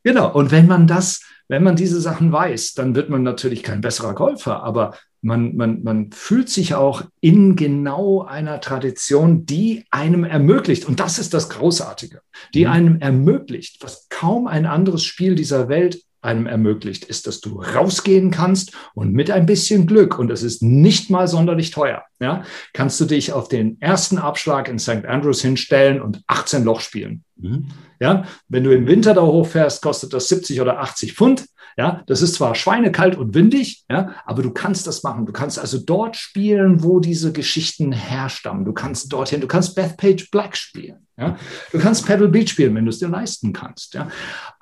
[0.02, 0.32] genau.
[0.32, 4.14] Und wenn man das, wenn man diese Sachen weiß, dann wird man natürlich kein besserer
[4.14, 10.86] Golfer, aber man, man, man fühlt sich auch in genau einer Tradition, die einem ermöglicht,
[10.86, 12.20] und das ist das Großartige,
[12.54, 12.70] die mhm.
[12.70, 18.30] einem ermöglicht, was kaum ein anderes Spiel dieser Welt einem ermöglicht, ist, dass du rausgehen
[18.30, 23.00] kannst und mit ein bisschen Glück, und es ist nicht mal sonderlich teuer, ja, kannst
[23.00, 25.06] du dich auf den ersten Abschlag in St.
[25.06, 27.24] Andrews hinstellen und 18 Loch spielen.
[27.36, 27.68] Mhm.
[28.00, 31.46] Ja, wenn du im Winter da hochfährst, kostet das 70 oder 80 Pfund.
[31.76, 35.26] Ja, das ist zwar schweinekalt und windig, ja, aber du kannst das machen.
[35.26, 38.64] Du kannst also dort spielen, wo diese Geschichten herstammen.
[38.64, 41.06] Du kannst dorthin, du kannst Bethpage Black spielen.
[41.16, 41.36] Ja.
[41.70, 43.94] Du kannst Pebble Beach spielen, wenn du es dir leisten kannst.
[43.94, 44.08] Ja.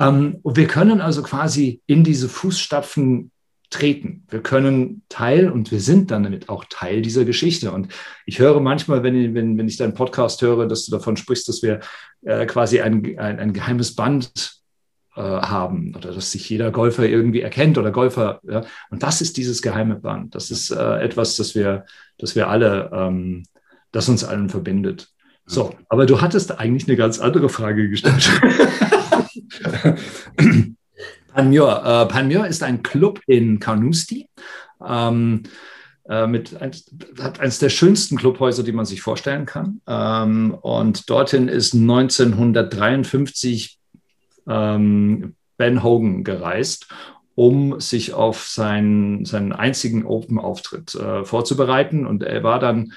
[0.01, 3.31] Ähm, und wir können also quasi in diese Fußstapfen
[3.71, 4.25] treten.
[4.29, 7.71] Wir können Teil und wir sind dann damit auch Teil dieser Geschichte.
[7.71, 7.93] Und
[8.27, 11.63] ich höre manchmal, wenn, wenn, wenn ich deinen Podcast höre, dass du davon sprichst, dass
[11.63, 11.81] wir
[12.23, 14.58] äh, quasi ein, ein, ein geheimes Band
[15.19, 18.41] äh, haben oder dass sich jeder Golfer irgendwie erkennt oder Golfer.
[18.49, 18.65] Ja?
[18.91, 20.37] Und das ist dieses geheime Band.
[20.37, 21.87] Das ist äh, etwas, das wir,
[22.19, 23.43] das wir alle, ähm,
[23.91, 25.09] das uns allen verbindet.
[25.45, 28.31] So, aber du hattest eigentlich eine ganz andere Frage gestellt.
[31.35, 31.83] Panmure.
[31.85, 34.29] Äh, Panmure ist ein Club in Carnoustie.
[34.87, 35.43] Ähm,
[36.09, 39.81] äh, mit hat eines der schönsten Clubhäuser, die man sich vorstellen kann.
[39.87, 43.78] Ähm, und dorthin ist 1953
[44.49, 46.89] ähm, Ben Hogan gereist,
[47.35, 52.07] um sich auf seinen, seinen einzigen Open-Auftritt äh, vorzubereiten.
[52.07, 52.93] Und er war dann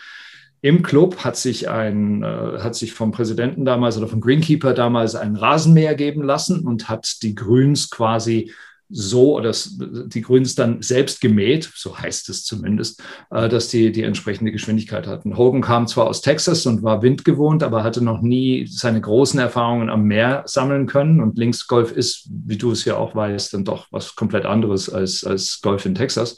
[0.61, 5.15] im Club, hat sich, ein, äh, hat sich vom Präsidenten damals oder vom Greenkeeper damals
[5.15, 8.51] ein Rasenmäher geben lassen und hat die Grüns quasi
[8.91, 14.04] so, oder die Grüns dann selbst gemäht, so heißt es zumindest, äh, dass die die
[14.04, 15.38] entsprechende Geschwindigkeit hatten.
[15.38, 19.89] Hogan kam zwar aus Texas und war windgewohnt, aber hatte noch nie seine großen Erfahrungen
[19.89, 21.21] am Meer sammeln können.
[21.21, 25.23] Und Linksgolf ist, wie du es ja auch weißt, dann doch was komplett anderes als,
[25.23, 26.36] als Golf in Texas.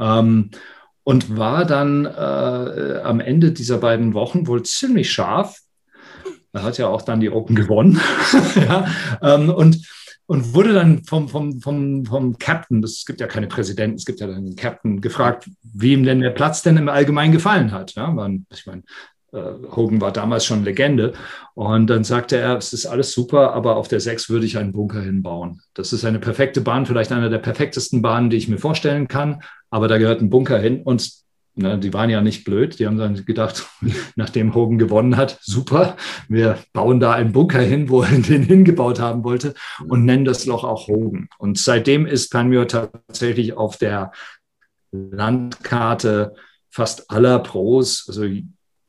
[0.00, 0.50] Ähm,
[1.04, 5.60] und war dann äh, am Ende dieser beiden Wochen wohl ziemlich scharf.
[6.52, 8.00] Er hat ja auch dann die Open gewonnen.
[8.56, 8.86] ja,
[9.22, 9.86] ähm, und
[10.26, 14.20] und wurde dann vom, vom, vom, vom Captain, es gibt ja keine Präsidenten, es gibt
[14.20, 17.94] ja dann den Captain, gefragt, wie ihm denn der Platz denn im Allgemeinen gefallen hat.
[17.94, 18.82] Ja, man, ich meine,
[19.32, 21.12] äh, Hogan war damals schon Legende.
[21.54, 24.72] Und dann sagte er, es ist alles super, aber auf der 6 würde ich einen
[24.72, 25.60] Bunker hinbauen.
[25.74, 29.42] Das ist eine perfekte Bahn, vielleicht eine der perfektesten Bahnen, die ich mir vorstellen kann,
[29.70, 30.82] aber da gehört ein Bunker hin.
[30.82, 31.25] Und
[31.58, 32.78] Ne, die waren ja nicht blöd.
[32.78, 33.66] Die haben dann gedacht,
[34.16, 35.96] nachdem Hogan gewonnen hat, super,
[36.28, 39.54] wir bauen da einen Bunker hin, wo er den hingebaut haben wollte
[39.88, 41.28] und nennen das Loch auch Hogan.
[41.38, 44.12] Und seitdem ist Panmure tatsächlich auf der
[44.92, 46.34] Landkarte
[46.70, 48.26] fast aller Pros, also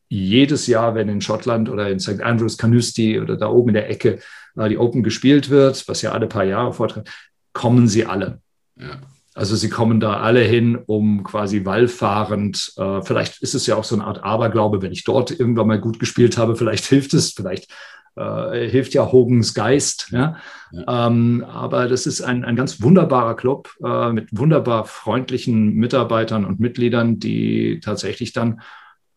[0.09, 2.21] jedes Jahr, wenn in Schottland oder in St.
[2.21, 4.19] Andrews, Carnoustie oder da oben in der Ecke
[4.57, 7.09] äh, die Open gespielt wird, was ja alle paar Jahre vortritt,
[7.53, 8.41] kommen sie alle.
[8.77, 8.99] Ja.
[9.37, 13.83] Also sie kommen da alle hin, um quasi wallfahrend, äh, vielleicht ist es ja auch
[13.83, 17.33] so eine Art Aberglaube, wenn ich dort irgendwann mal gut gespielt habe, vielleicht hilft es,
[17.33, 17.71] vielleicht
[18.15, 20.09] äh, hilft ja Hogans Geist.
[20.09, 20.37] Ja?
[20.71, 21.07] ja.
[21.07, 26.59] Ähm, aber das ist ein, ein ganz wunderbarer Club äh, mit wunderbar freundlichen Mitarbeitern und
[26.59, 28.61] Mitgliedern, die tatsächlich dann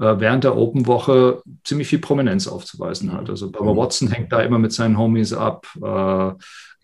[0.01, 3.29] während der Open-Woche ziemlich viel Prominenz aufzuweisen hat.
[3.29, 3.79] Also Barbara mhm.
[3.79, 5.67] Watson hängt da immer mit seinen Homies ab.
[5.83, 6.33] Äh,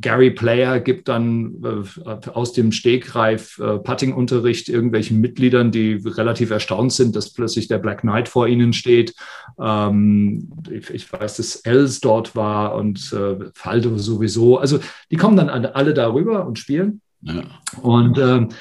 [0.03, 6.93] Gary Player gibt dann äh, aus dem Stegreif äh, Putting-Unterricht irgendwelchen Mitgliedern, die relativ erstaunt
[6.93, 9.15] sind, dass plötzlich der Black Knight vor ihnen steht.
[9.59, 14.59] Ähm, ich, ich, weiß, dass Els dort war und äh, Faldo sowieso.
[14.59, 17.01] Also die kommen dann alle darüber und spielen.
[17.23, 17.45] Ja.
[17.81, 18.55] Und ähm, äh,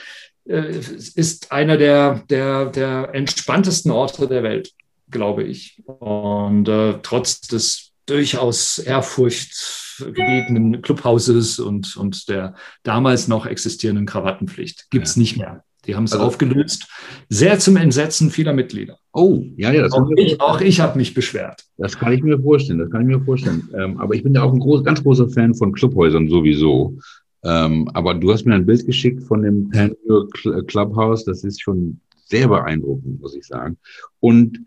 [0.45, 4.71] ist einer der, der, der entspanntesten Orte der Welt,
[5.09, 5.81] glaube ich.
[5.85, 12.53] Und äh, trotz des durchaus ehrfurchtgebietenden Clubhauses und, und der
[12.83, 15.19] damals noch existierenden Krawattenpflicht gibt es ja.
[15.19, 15.63] nicht mehr.
[15.87, 16.87] Die haben es also, aufgelöst.
[17.29, 18.97] Sehr zum Entsetzen vieler Mitglieder.
[19.13, 19.83] Oh, ja, ja.
[19.83, 21.63] Das auch, ich, auch ich habe mich beschwert.
[21.77, 22.79] Das kann ich mir vorstellen.
[22.79, 23.69] Das kann ich mir vorstellen.
[23.75, 26.97] Ähm, aber ich bin ja auch ein groß, ganz großer Fan von Clubhäusern sowieso.
[27.45, 30.27] Ähm, aber du hast mir ein Bild geschickt von dem Panmure
[30.65, 31.25] Clubhouse.
[31.25, 33.77] Das ist schon sehr beeindruckend, muss ich sagen.
[34.19, 34.59] Und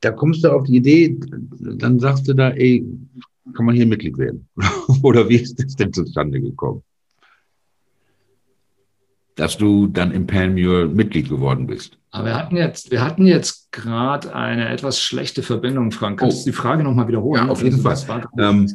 [0.00, 1.18] da kommst du auf die Idee,
[1.78, 2.84] dann sagst du da, ey,
[3.54, 4.48] kann man hier Mitglied werden?
[5.02, 6.82] Oder wie ist das denn zustande gekommen?
[9.36, 11.98] Dass du dann im Panmure Mitglied geworden bist.
[12.10, 16.20] Aber wir hatten jetzt, wir hatten jetzt gerade eine etwas schlechte Verbindung, Frank.
[16.20, 16.44] Kannst oh.
[16.44, 17.44] du die Frage nochmal wiederholen?
[17.44, 17.96] Ja, auf jeden Fall.
[18.38, 18.66] Ähm,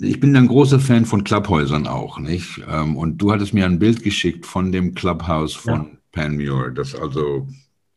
[0.00, 2.60] ich bin ein großer Fan von Clubhäusern auch, nicht?
[2.68, 5.86] Ähm, und du hattest mir ein Bild geschickt von dem Clubhouse von ja.
[6.10, 7.46] Panmure, das also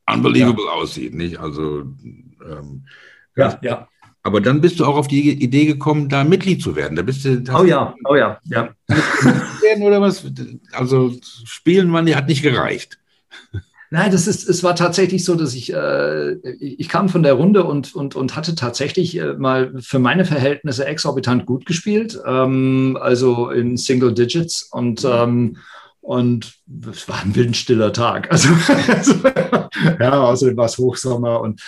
[0.08, 0.72] unbelievable ja.
[0.74, 1.40] aussieht, nicht?
[1.40, 1.82] Also
[2.48, 2.86] ähm,
[3.36, 3.88] ja, ja.
[4.26, 6.96] Aber dann bist du auch auf die Idee gekommen, da Mitglied zu werden.
[6.96, 7.44] Da bist du.
[7.56, 8.70] Oh ja, oh ja, ja.
[9.82, 10.26] oder was?
[10.72, 11.14] Also
[11.46, 12.98] spielen man, hat nicht gereicht.
[13.92, 17.66] Nein, das ist, es war tatsächlich so, dass ich, äh, ich kam von der Runde
[17.66, 23.52] und, und, und hatte tatsächlich äh, mal für meine Verhältnisse exorbitant gut gespielt, ähm, also
[23.52, 25.58] in Single Digits und, ähm,
[26.02, 26.56] und
[26.92, 28.32] es war ein windstiller Tag.
[28.32, 28.50] Also,
[28.88, 29.14] also
[30.00, 31.62] ja, außerdem war es Hochsommer und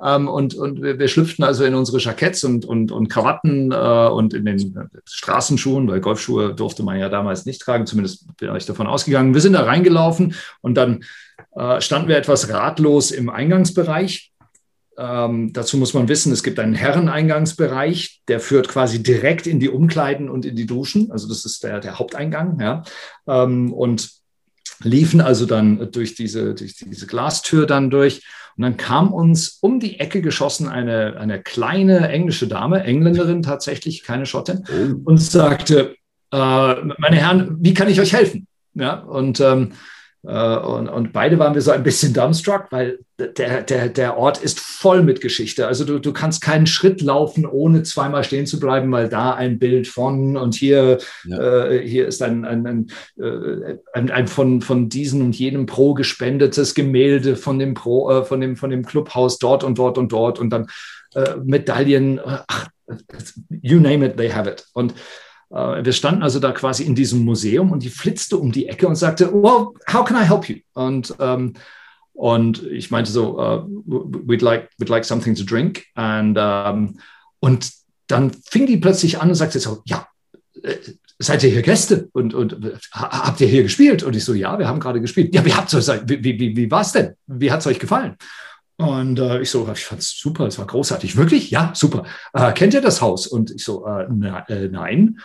[0.00, 4.08] ähm, und, und wir, wir, schlüpften also in unsere Jacketts und, und, und Krawatten äh,
[4.08, 8.66] und in den Straßenschuhen, weil Golfschuhe durfte man ja damals nicht tragen, zumindest bin ich
[8.66, 9.34] davon ausgegangen.
[9.34, 11.04] Wir sind da reingelaufen und dann
[11.54, 14.32] äh, standen wir etwas ratlos im Eingangsbereich.
[14.98, 19.70] Ähm, dazu muss man wissen, es gibt einen Herreneingangsbereich, der führt quasi direkt in die
[19.70, 21.10] Umkleiden und in die Duschen.
[21.10, 22.60] Also das ist der, der Haupteingang.
[22.60, 22.82] Ja.
[23.26, 24.21] Ähm, und
[24.82, 28.22] liefen also dann durch diese, durch diese Glastür dann durch.
[28.56, 34.02] Und dann kam uns um die Ecke geschossen eine, eine kleine englische Dame, Engländerin tatsächlich,
[34.02, 35.00] keine Schottin, oh.
[35.04, 35.94] und sagte,
[36.32, 38.46] äh, meine Herren, wie kann ich euch helfen?
[38.74, 39.74] Ja, und ähm, äh,
[40.22, 44.60] und, und, beide waren wir so ein bisschen dumbstruck, weil der, der, der Ort ist
[44.60, 45.66] voll mit Geschichte.
[45.66, 49.58] Also du, du kannst keinen Schritt laufen, ohne zweimal stehen zu bleiben, weil da ein
[49.58, 51.66] Bild von und hier, ja.
[51.66, 52.86] äh, hier ist ein, ein, ein,
[53.18, 58.24] äh, ein, ein, von, von diesem und jenem Pro gespendetes Gemälde von dem Pro, äh,
[58.24, 60.68] von dem, von dem Clubhaus dort und dort und dort und dann
[61.14, 62.68] äh, Medaillen, ach,
[63.48, 64.66] you name it, they have it.
[64.72, 64.94] Und äh,
[65.52, 68.96] wir standen also da quasi in diesem Museum und die flitzte um die Ecke und
[68.96, 70.56] sagte, well, how can I help you?
[70.72, 71.52] Und, ähm,
[72.14, 75.84] und ich meinte so, uh, we'd, like, we'd like something to drink.
[75.94, 76.98] And, ähm,
[77.40, 77.70] und
[78.06, 80.06] dann fing die plötzlich an und sagte so, ja,
[80.62, 80.76] äh,
[81.18, 82.56] seid ihr hier Gäste und, und
[82.92, 84.02] habt ihr hier gespielt?
[84.02, 85.34] Und ich so, ja, wir haben gerade gespielt.
[85.34, 87.14] Ja, wie habt euch, wie, wie, wie war es denn?
[87.26, 88.16] Wie hat es euch gefallen?
[88.76, 91.16] Und äh, ich so, ich fand es super, es war großartig.
[91.16, 91.50] Wirklich?
[91.50, 92.04] Ja, super.
[92.32, 93.26] Äh, kennt ihr das Haus?
[93.26, 95.18] Und ich so, äh, na, äh, nein.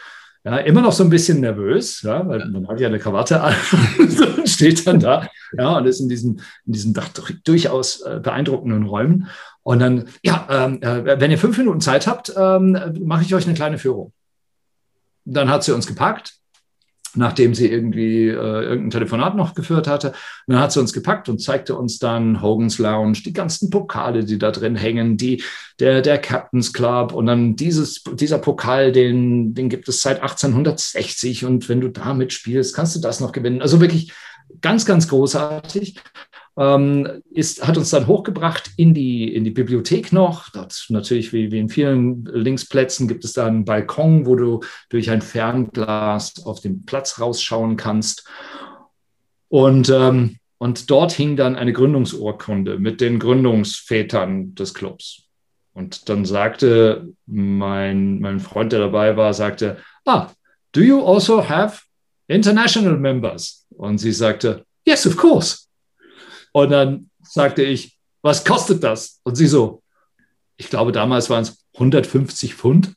[0.43, 3.53] Ja, immer noch so ein bisschen nervös, ja, weil man hat ja eine Krawatte an
[3.99, 6.97] und steht dann da ja, und ist in diesen, in diesen
[7.43, 9.27] durchaus äh, beeindruckenden Räumen.
[9.63, 13.45] Und dann, ja, ähm, äh, wenn ihr fünf Minuten Zeit habt, ähm, mache ich euch
[13.45, 14.13] eine kleine Führung.
[15.25, 16.36] Dann hat sie uns gepackt
[17.17, 20.10] nachdem sie irgendwie äh, irgendein Telefonat noch geführt hatte.
[20.10, 24.23] Und dann hat sie uns gepackt und zeigte uns dann Hogan's Lounge, die ganzen Pokale,
[24.23, 25.43] die da drin hängen, die,
[25.80, 31.45] der, der Captain's Club und dann dieses, dieser Pokal, den, den gibt es seit 1860
[31.45, 33.62] und wenn du damit spielst, kannst du das noch gewinnen.
[33.62, 34.12] Also wirklich
[34.62, 35.99] ganz, ganz großartig
[36.57, 40.49] ähm, ist, hat uns dann hochgebracht in die, in die Bibliothek noch.
[40.49, 45.11] Dort natürlich, wie, wie in vielen Linksplätzen, gibt es da einen Balkon, wo du durch
[45.11, 48.27] ein Fernglas auf den Platz rausschauen kannst.
[49.49, 55.27] Und, ähm, und dort hing dann eine Gründungsurkunde mit den Gründungsvätern des Clubs.
[55.73, 60.31] Und dann sagte mein, mein Freund, der dabei war, sagte, ah,
[60.71, 61.83] do you also have
[62.27, 63.67] international members?
[63.69, 65.66] Und sie sagte, yes, of course.
[66.57, 69.19] Und dann sagte ich, was kostet das?
[69.21, 69.83] Und sie so,
[70.55, 72.95] ich glaube, damals waren es 150 Pfund.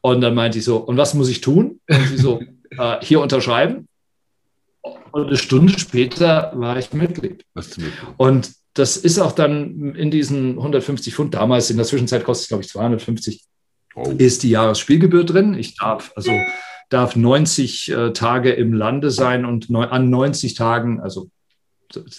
[0.00, 1.80] Und dann meinte ich so, und was muss ich tun?
[1.86, 2.40] Und sie so,
[2.70, 3.88] äh, hier unterschreiben.
[5.12, 7.44] Und eine Stunde später war ich Mitglied.
[8.16, 12.48] Und das ist auch dann in diesen 150 Pfund, damals in der Zwischenzeit kostet es,
[12.48, 13.44] glaube ich, 250,
[13.96, 14.14] oh.
[14.16, 15.52] ist die Jahresspielgebühr drin.
[15.58, 16.32] Ich darf also
[16.88, 21.28] darf 90 äh, Tage im Lande sein und an 90 Tagen, also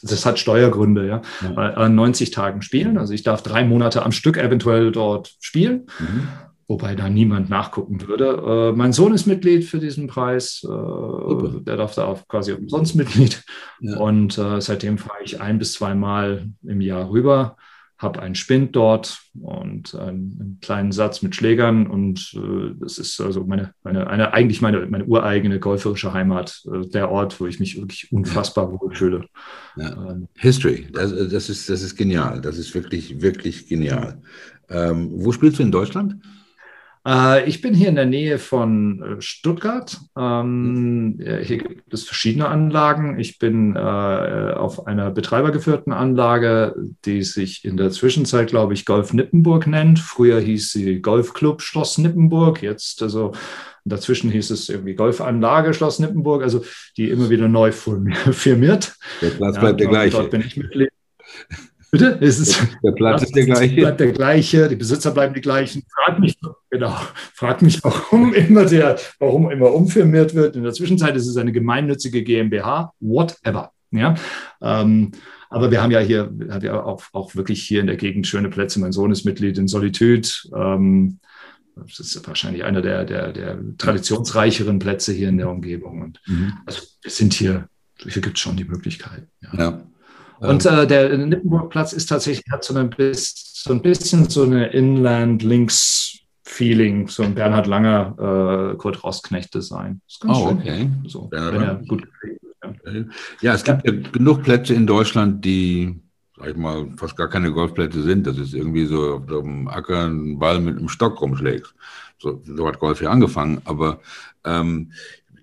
[0.04, 1.56] das hat Steuergründe, ja, ja.
[1.56, 2.98] an 90 Tagen spielen.
[2.98, 6.28] Also ich darf drei Monate am Stück eventuell dort spielen, mhm.
[6.68, 8.72] wobei da niemand nachgucken würde.
[8.72, 10.64] Äh, mein Sohn ist Mitglied für diesen Preis.
[10.64, 13.44] Äh, der darf da auch quasi umsonst Mitglied.
[13.80, 13.98] Ja.
[13.98, 17.58] Und äh, seitdem fahre ich ein bis zweimal im Jahr rüber
[17.98, 23.20] habe einen Spind dort und einen, einen, kleinen Satz mit Schlägern und äh, das ist
[23.20, 27.60] also meine, meine eine, eigentlich meine, meine ureigene golferische Heimat, äh, der Ort, wo ich
[27.60, 29.26] mich wirklich unfassbar wohlfühle.
[29.78, 30.12] Ja.
[30.12, 34.22] Ähm, History, das, das, ist, das ist genial, das ist wirklich, wirklich genial.
[34.70, 36.18] Ähm, wo spielst du in Deutschland?
[37.08, 39.98] Äh, ich bin hier in der Nähe von äh, Stuttgart.
[40.18, 43.18] Ähm, hier gibt es verschiedene Anlagen.
[43.20, 49.14] Ich bin äh, auf einer betreibergeführten Anlage, die sich in der Zwischenzeit, glaube ich, Golf
[49.14, 50.00] Nippenburg nennt.
[50.00, 52.62] Früher hieß sie Golfclub Schloss Nippenburg.
[52.62, 53.32] Jetzt also
[53.86, 56.66] Dazwischen hieß es irgendwie Golfanlage Schloss Nippenburg, also
[56.98, 57.72] die immer wieder neu
[58.32, 58.98] firmiert.
[59.22, 60.18] Der Platz ja, bleibt der gleiche.
[60.18, 60.90] Dort bin ich Mitglied.
[61.92, 62.18] Bitte?
[62.22, 63.76] Es ist, der Platz ist der gleiche.
[63.76, 65.84] Bleibt der gleiche, die Besitzer bleiben die gleichen.
[65.90, 66.38] Frag mich,
[66.70, 66.96] genau,
[67.34, 70.56] frag mich, warum immer der, warum immer umfirmiert wird.
[70.56, 73.72] In der Zwischenzeit ist es eine gemeinnützige GmbH, whatever.
[73.92, 74.16] Ja,
[74.62, 75.12] ähm,
[75.50, 78.50] aber wir haben ja hier, haben ja auch, auch wirklich hier in der Gegend schöne
[78.50, 78.82] Plätze.
[78.82, 80.28] Mein Sohn ist Mitglied in Solitude.
[80.54, 81.20] Ähm,
[81.76, 86.02] das ist wahrscheinlich einer der, der, der traditionsreicheren Plätze hier in der Umgebung.
[86.02, 86.54] Und mhm.
[86.66, 87.70] also wir sind hier,
[88.00, 89.28] hier gibt es schon die Möglichkeit.
[89.42, 89.60] Ja.
[89.60, 89.82] ja.
[90.40, 97.08] Und äh, der Nippenburgplatz ist tatsächlich, hat so, eine, so ein bisschen so eine Inland-Links-Feeling,
[97.08, 100.02] so ein Bernhard Langer, äh, Kurt Rossknecht-Design.
[100.28, 100.58] Oh, schön.
[100.58, 100.90] okay.
[101.08, 102.04] So, er gut
[102.64, 102.74] ja.
[103.42, 103.94] ja, es gibt ja.
[103.94, 106.02] ja genug Plätze in Deutschland, die
[106.38, 108.28] sag ich mal, fast gar keine Golfplätze sind.
[108.28, 111.74] Das ist irgendwie so auf dem Acker einen Ball mit einem Stock rumschlägst.
[112.20, 113.62] So, so hat Golf ja angefangen.
[113.66, 114.00] Aber
[114.46, 114.92] ähm,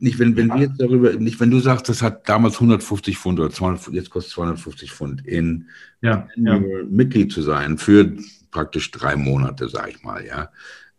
[0.05, 3.41] nicht, wenn, wenn wir jetzt darüber, nicht, wenn du sagst, das hat damals 150 Pfund
[3.41, 5.67] oder 200, jetzt kostet 250 Pfund, in,
[6.03, 6.61] ja, ja.
[6.89, 8.13] Mitglied zu sein für
[8.51, 10.51] praktisch drei Monate, sag ich mal, ja.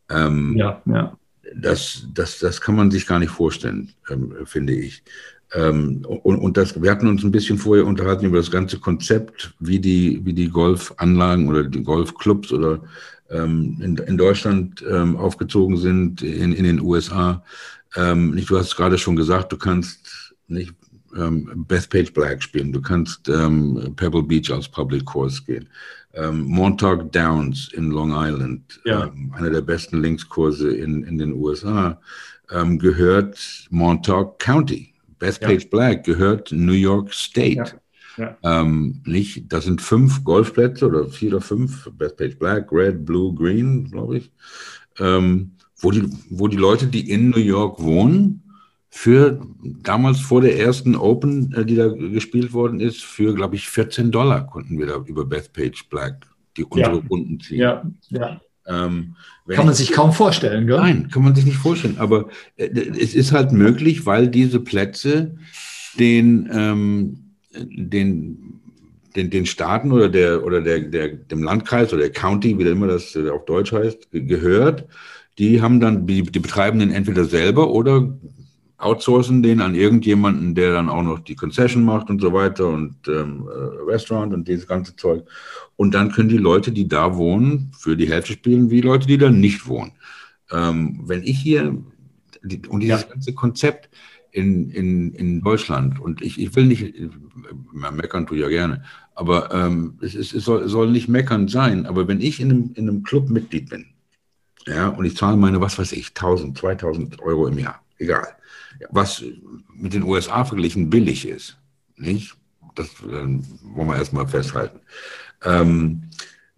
[0.10, 1.18] Ähm, ja, ja.
[1.56, 5.04] Das, das, das kann man sich gar nicht vorstellen, ähm, finde ich.
[5.54, 9.54] Ähm, und, und das, wir hatten uns ein bisschen vorher unterhalten über das ganze Konzept,
[9.60, 12.82] wie die, wie die Golfanlagen oder die Golfclubs oder
[13.30, 17.44] ähm, in, in Deutschland ähm, aufgezogen sind, in, in den USA.
[17.96, 20.74] Ähm, nicht, du hast gerade schon gesagt, du kannst nicht
[21.16, 25.70] ähm, Bethpage Black spielen, du kannst ähm, Pebble Beach als Public Course gehen.
[26.14, 29.06] Ähm, Montauk Downs in Long Island, ja.
[29.06, 32.00] ähm, einer der besten Linkskurse in, in den USA,
[32.52, 34.94] ähm, gehört Montauk County.
[35.20, 35.70] Bethpage ja.
[35.70, 37.80] Black gehört New York State.
[38.18, 38.38] Ja.
[38.44, 43.90] Ähm, nicht, das sind fünf Golfplätze oder vier oder fünf, Bethpage Black, Red, Blue, Green,
[43.92, 44.32] glaube ich.
[45.00, 48.42] Ähm, wo die, wo die Leute, die in New York wohnen,
[48.90, 49.46] für
[49.84, 54.10] damals vor der ersten Open, äh, die da gespielt worden ist, für, glaube ich, 14
[54.12, 57.04] Dollar konnten wir da über Bethpage Black die unsere ja.
[57.10, 57.60] Runden ziehen.
[57.60, 58.42] Ja, ja.
[58.68, 59.16] Ähm,
[59.48, 60.78] kann man sich kaum vorstellen, gell?
[60.78, 61.98] Nein, kann man sich nicht vorstellen.
[62.00, 65.36] Aber äh, es ist halt möglich, weil diese Plätze
[66.00, 67.20] den, ähm,
[67.54, 68.60] den,
[69.16, 72.88] den, den Staaten oder, der, oder der, der, dem Landkreis oder der County, wie immer
[72.88, 74.86] das äh, auf Deutsch heißt, gehört.
[75.38, 78.18] Die haben dann, die, die betreiben den entweder selber oder
[78.78, 82.96] outsourcen den an irgendjemanden, der dann auch noch die Concession macht und so weiter und
[83.08, 85.26] ähm, äh, Restaurant und dieses ganze Zeug.
[85.76, 89.18] Und dann können die Leute, die da wohnen, für die Hälfte spielen, wie Leute, die
[89.18, 89.94] da nicht wohnen.
[90.52, 91.78] Ähm, wenn ich hier,
[92.44, 93.08] die, und dieses ja.
[93.08, 93.90] ganze Konzept
[94.32, 96.94] in, in, in Deutschland, und ich, ich will nicht,
[97.72, 98.84] meckern tue ich ja gerne,
[99.16, 102.72] aber ähm, es, ist, es soll, soll nicht meckern sein, aber wenn ich in einem,
[102.76, 103.86] in einem Club Mitglied bin,
[104.68, 108.28] ja, und ich zahle meine, was weiß ich, 1000, 2000 Euro im Jahr, egal,
[108.90, 109.24] was
[109.74, 111.58] mit den USA verglichen billig ist.
[111.98, 112.36] Nicht?
[112.76, 114.80] Das äh, wollen wir erstmal festhalten.
[115.44, 116.04] Ähm,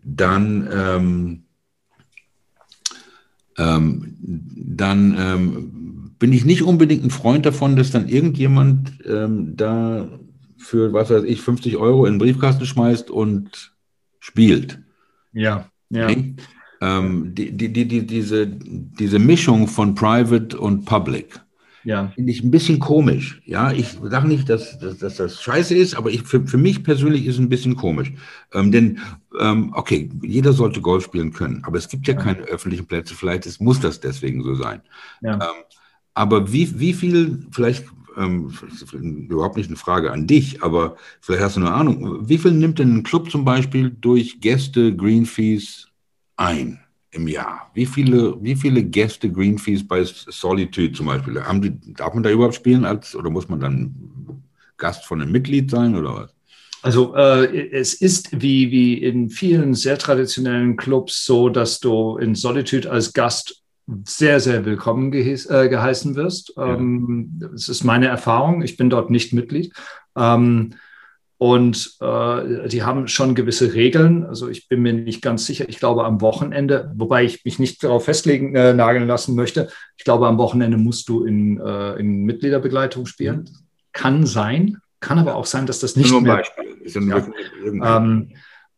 [0.03, 1.43] dann ähm,
[3.58, 10.08] ähm, dann ähm, bin ich nicht unbedingt ein Freund davon, dass dann irgendjemand ähm, da
[10.58, 13.74] für, was weiß ich, 50 Euro in den Briefkasten schmeißt und
[14.20, 14.80] spielt.
[15.34, 16.08] Ja, ja.
[16.80, 21.39] Ähm, die, die, die, diese, diese Mischung von Private und Public
[21.88, 22.11] ja.
[22.13, 23.41] finde ich ein bisschen komisch.
[23.45, 26.84] Ja, ich sage nicht, dass, dass, dass, das scheiße ist, aber ich, für, für mich
[26.84, 28.11] persönlich ist es ein bisschen komisch.
[28.53, 28.99] Ähm, denn,
[29.39, 32.21] ähm, okay, jeder sollte Golf spielen können, aber es gibt ja, ja.
[32.21, 33.15] keine öffentlichen Plätze.
[33.15, 34.82] Vielleicht ist, muss das deswegen so sein.
[35.21, 35.36] Ja.
[35.36, 35.63] Ähm,
[36.13, 37.86] aber wie, wie viel, vielleicht
[38.17, 38.51] ähm,
[38.91, 42.80] überhaupt nicht eine Frage an dich, aber vielleicht hast du eine Ahnung, wie viel nimmt
[42.80, 45.86] denn ein Club zum Beispiel durch Gäste, Green Fees
[46.38, 46.79] ein?
[47.11, 47.71] im Jahr?
[47.73, 51.41] Wie viele, wie viele Gäste Greenfees bei Solitude zum Beispiel?
[51.43, 53.95] Haben die, darf man da überhaupt spielen als, oder muss man dann
[54.77, 56.33] Gast von einem Mitglied sein oder was?
[56.83, 62.35] Also äh, es ist wie, wie in vielen sehr traditionellen Clubs so, dass du in
[62.35, 63.63] Solitude als Gast
[64.05, 66.53] sehr, sehr willkommen geheiß, äh, geheißen wirst.
[66.55, 66.75] Ja.
[66.75, 68.61] Ähm, das ist meine Erfahrung.
[68.61, 69.73] Ich bin dort nicht Mitglied.
[70.15, 70.75] Ähm,
[71.38, 74.25] und äh, die haben schon gewisse Regeln.
[74.25, 75.65] Also ich bin mir nicht ganz sicher.
[75.69, 79.69] Ich glaube am Wochenende, wobei ich mich nicht darauf festlegen, äh, nageln lassen möchte.
[79.97, 83.38] Ich glaube am Wochenende musst du in, äh, in Mitgliederbegleitung spielen.
[83.38, 83.47] Mhm.
[83.93, 86.38] Kann sein, kann aber auch sein, dass das nicht Nur mehr.
[86.38, 86.65] Beispiel.
[87.83, 88.29] Ähm,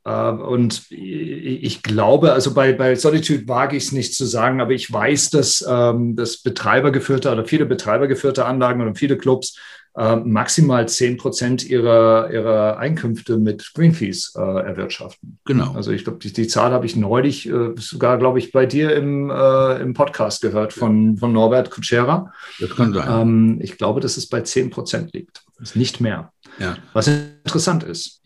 [0.03, 4.71] äh, und ich glaube, also bei, bei Solitude wage ich es nicht zu sagen, aber
[4.71, 9.57] ich weiß, dass, ähm, dass betreibergeführte oder viele betreibergeführte Anlagen und viele Clubs
[9.95, 15.39] äh, maximal 10 Prozent ihrer, ihrer Einkünfte mit Greenfees äh, erwirtschaften.
[15.45, 15.73] Genau.
[15.73, 18.95] Also ich glaube, die, die Zahl habe ich neulich äh, sogar, glaube ich, bei dir
[18.95, 22.33] im, äh, im Podcast gehört von, von Norbert Kutschera.
[22.59, 23.07] Das kann sein.
[23.09, 25.43] Ähm, ich glaube, dass es bei 10 Prozent liegt.
[25.57, 26.31] Das ist nicht mehr.
[26.59, 26.77] Ja.
[26.93, 28.21] Was interessant ist.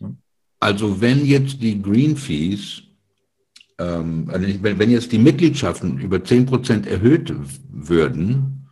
[0.60, 2.82] Also wenn jetzt die Greenfees
[3.78, 7.34] ähm, also wenn, jetzt die Mitgliedschaften über 10 Prozent erhöht
[7.70, 8.68] würden,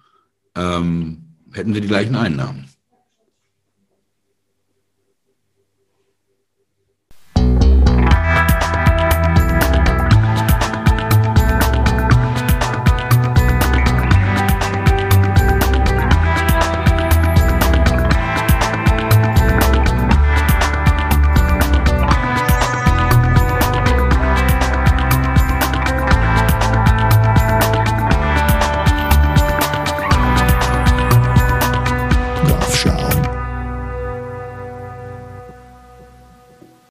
[0.56, 2.66] ähm, hätten sie die gleichen Einnahmen.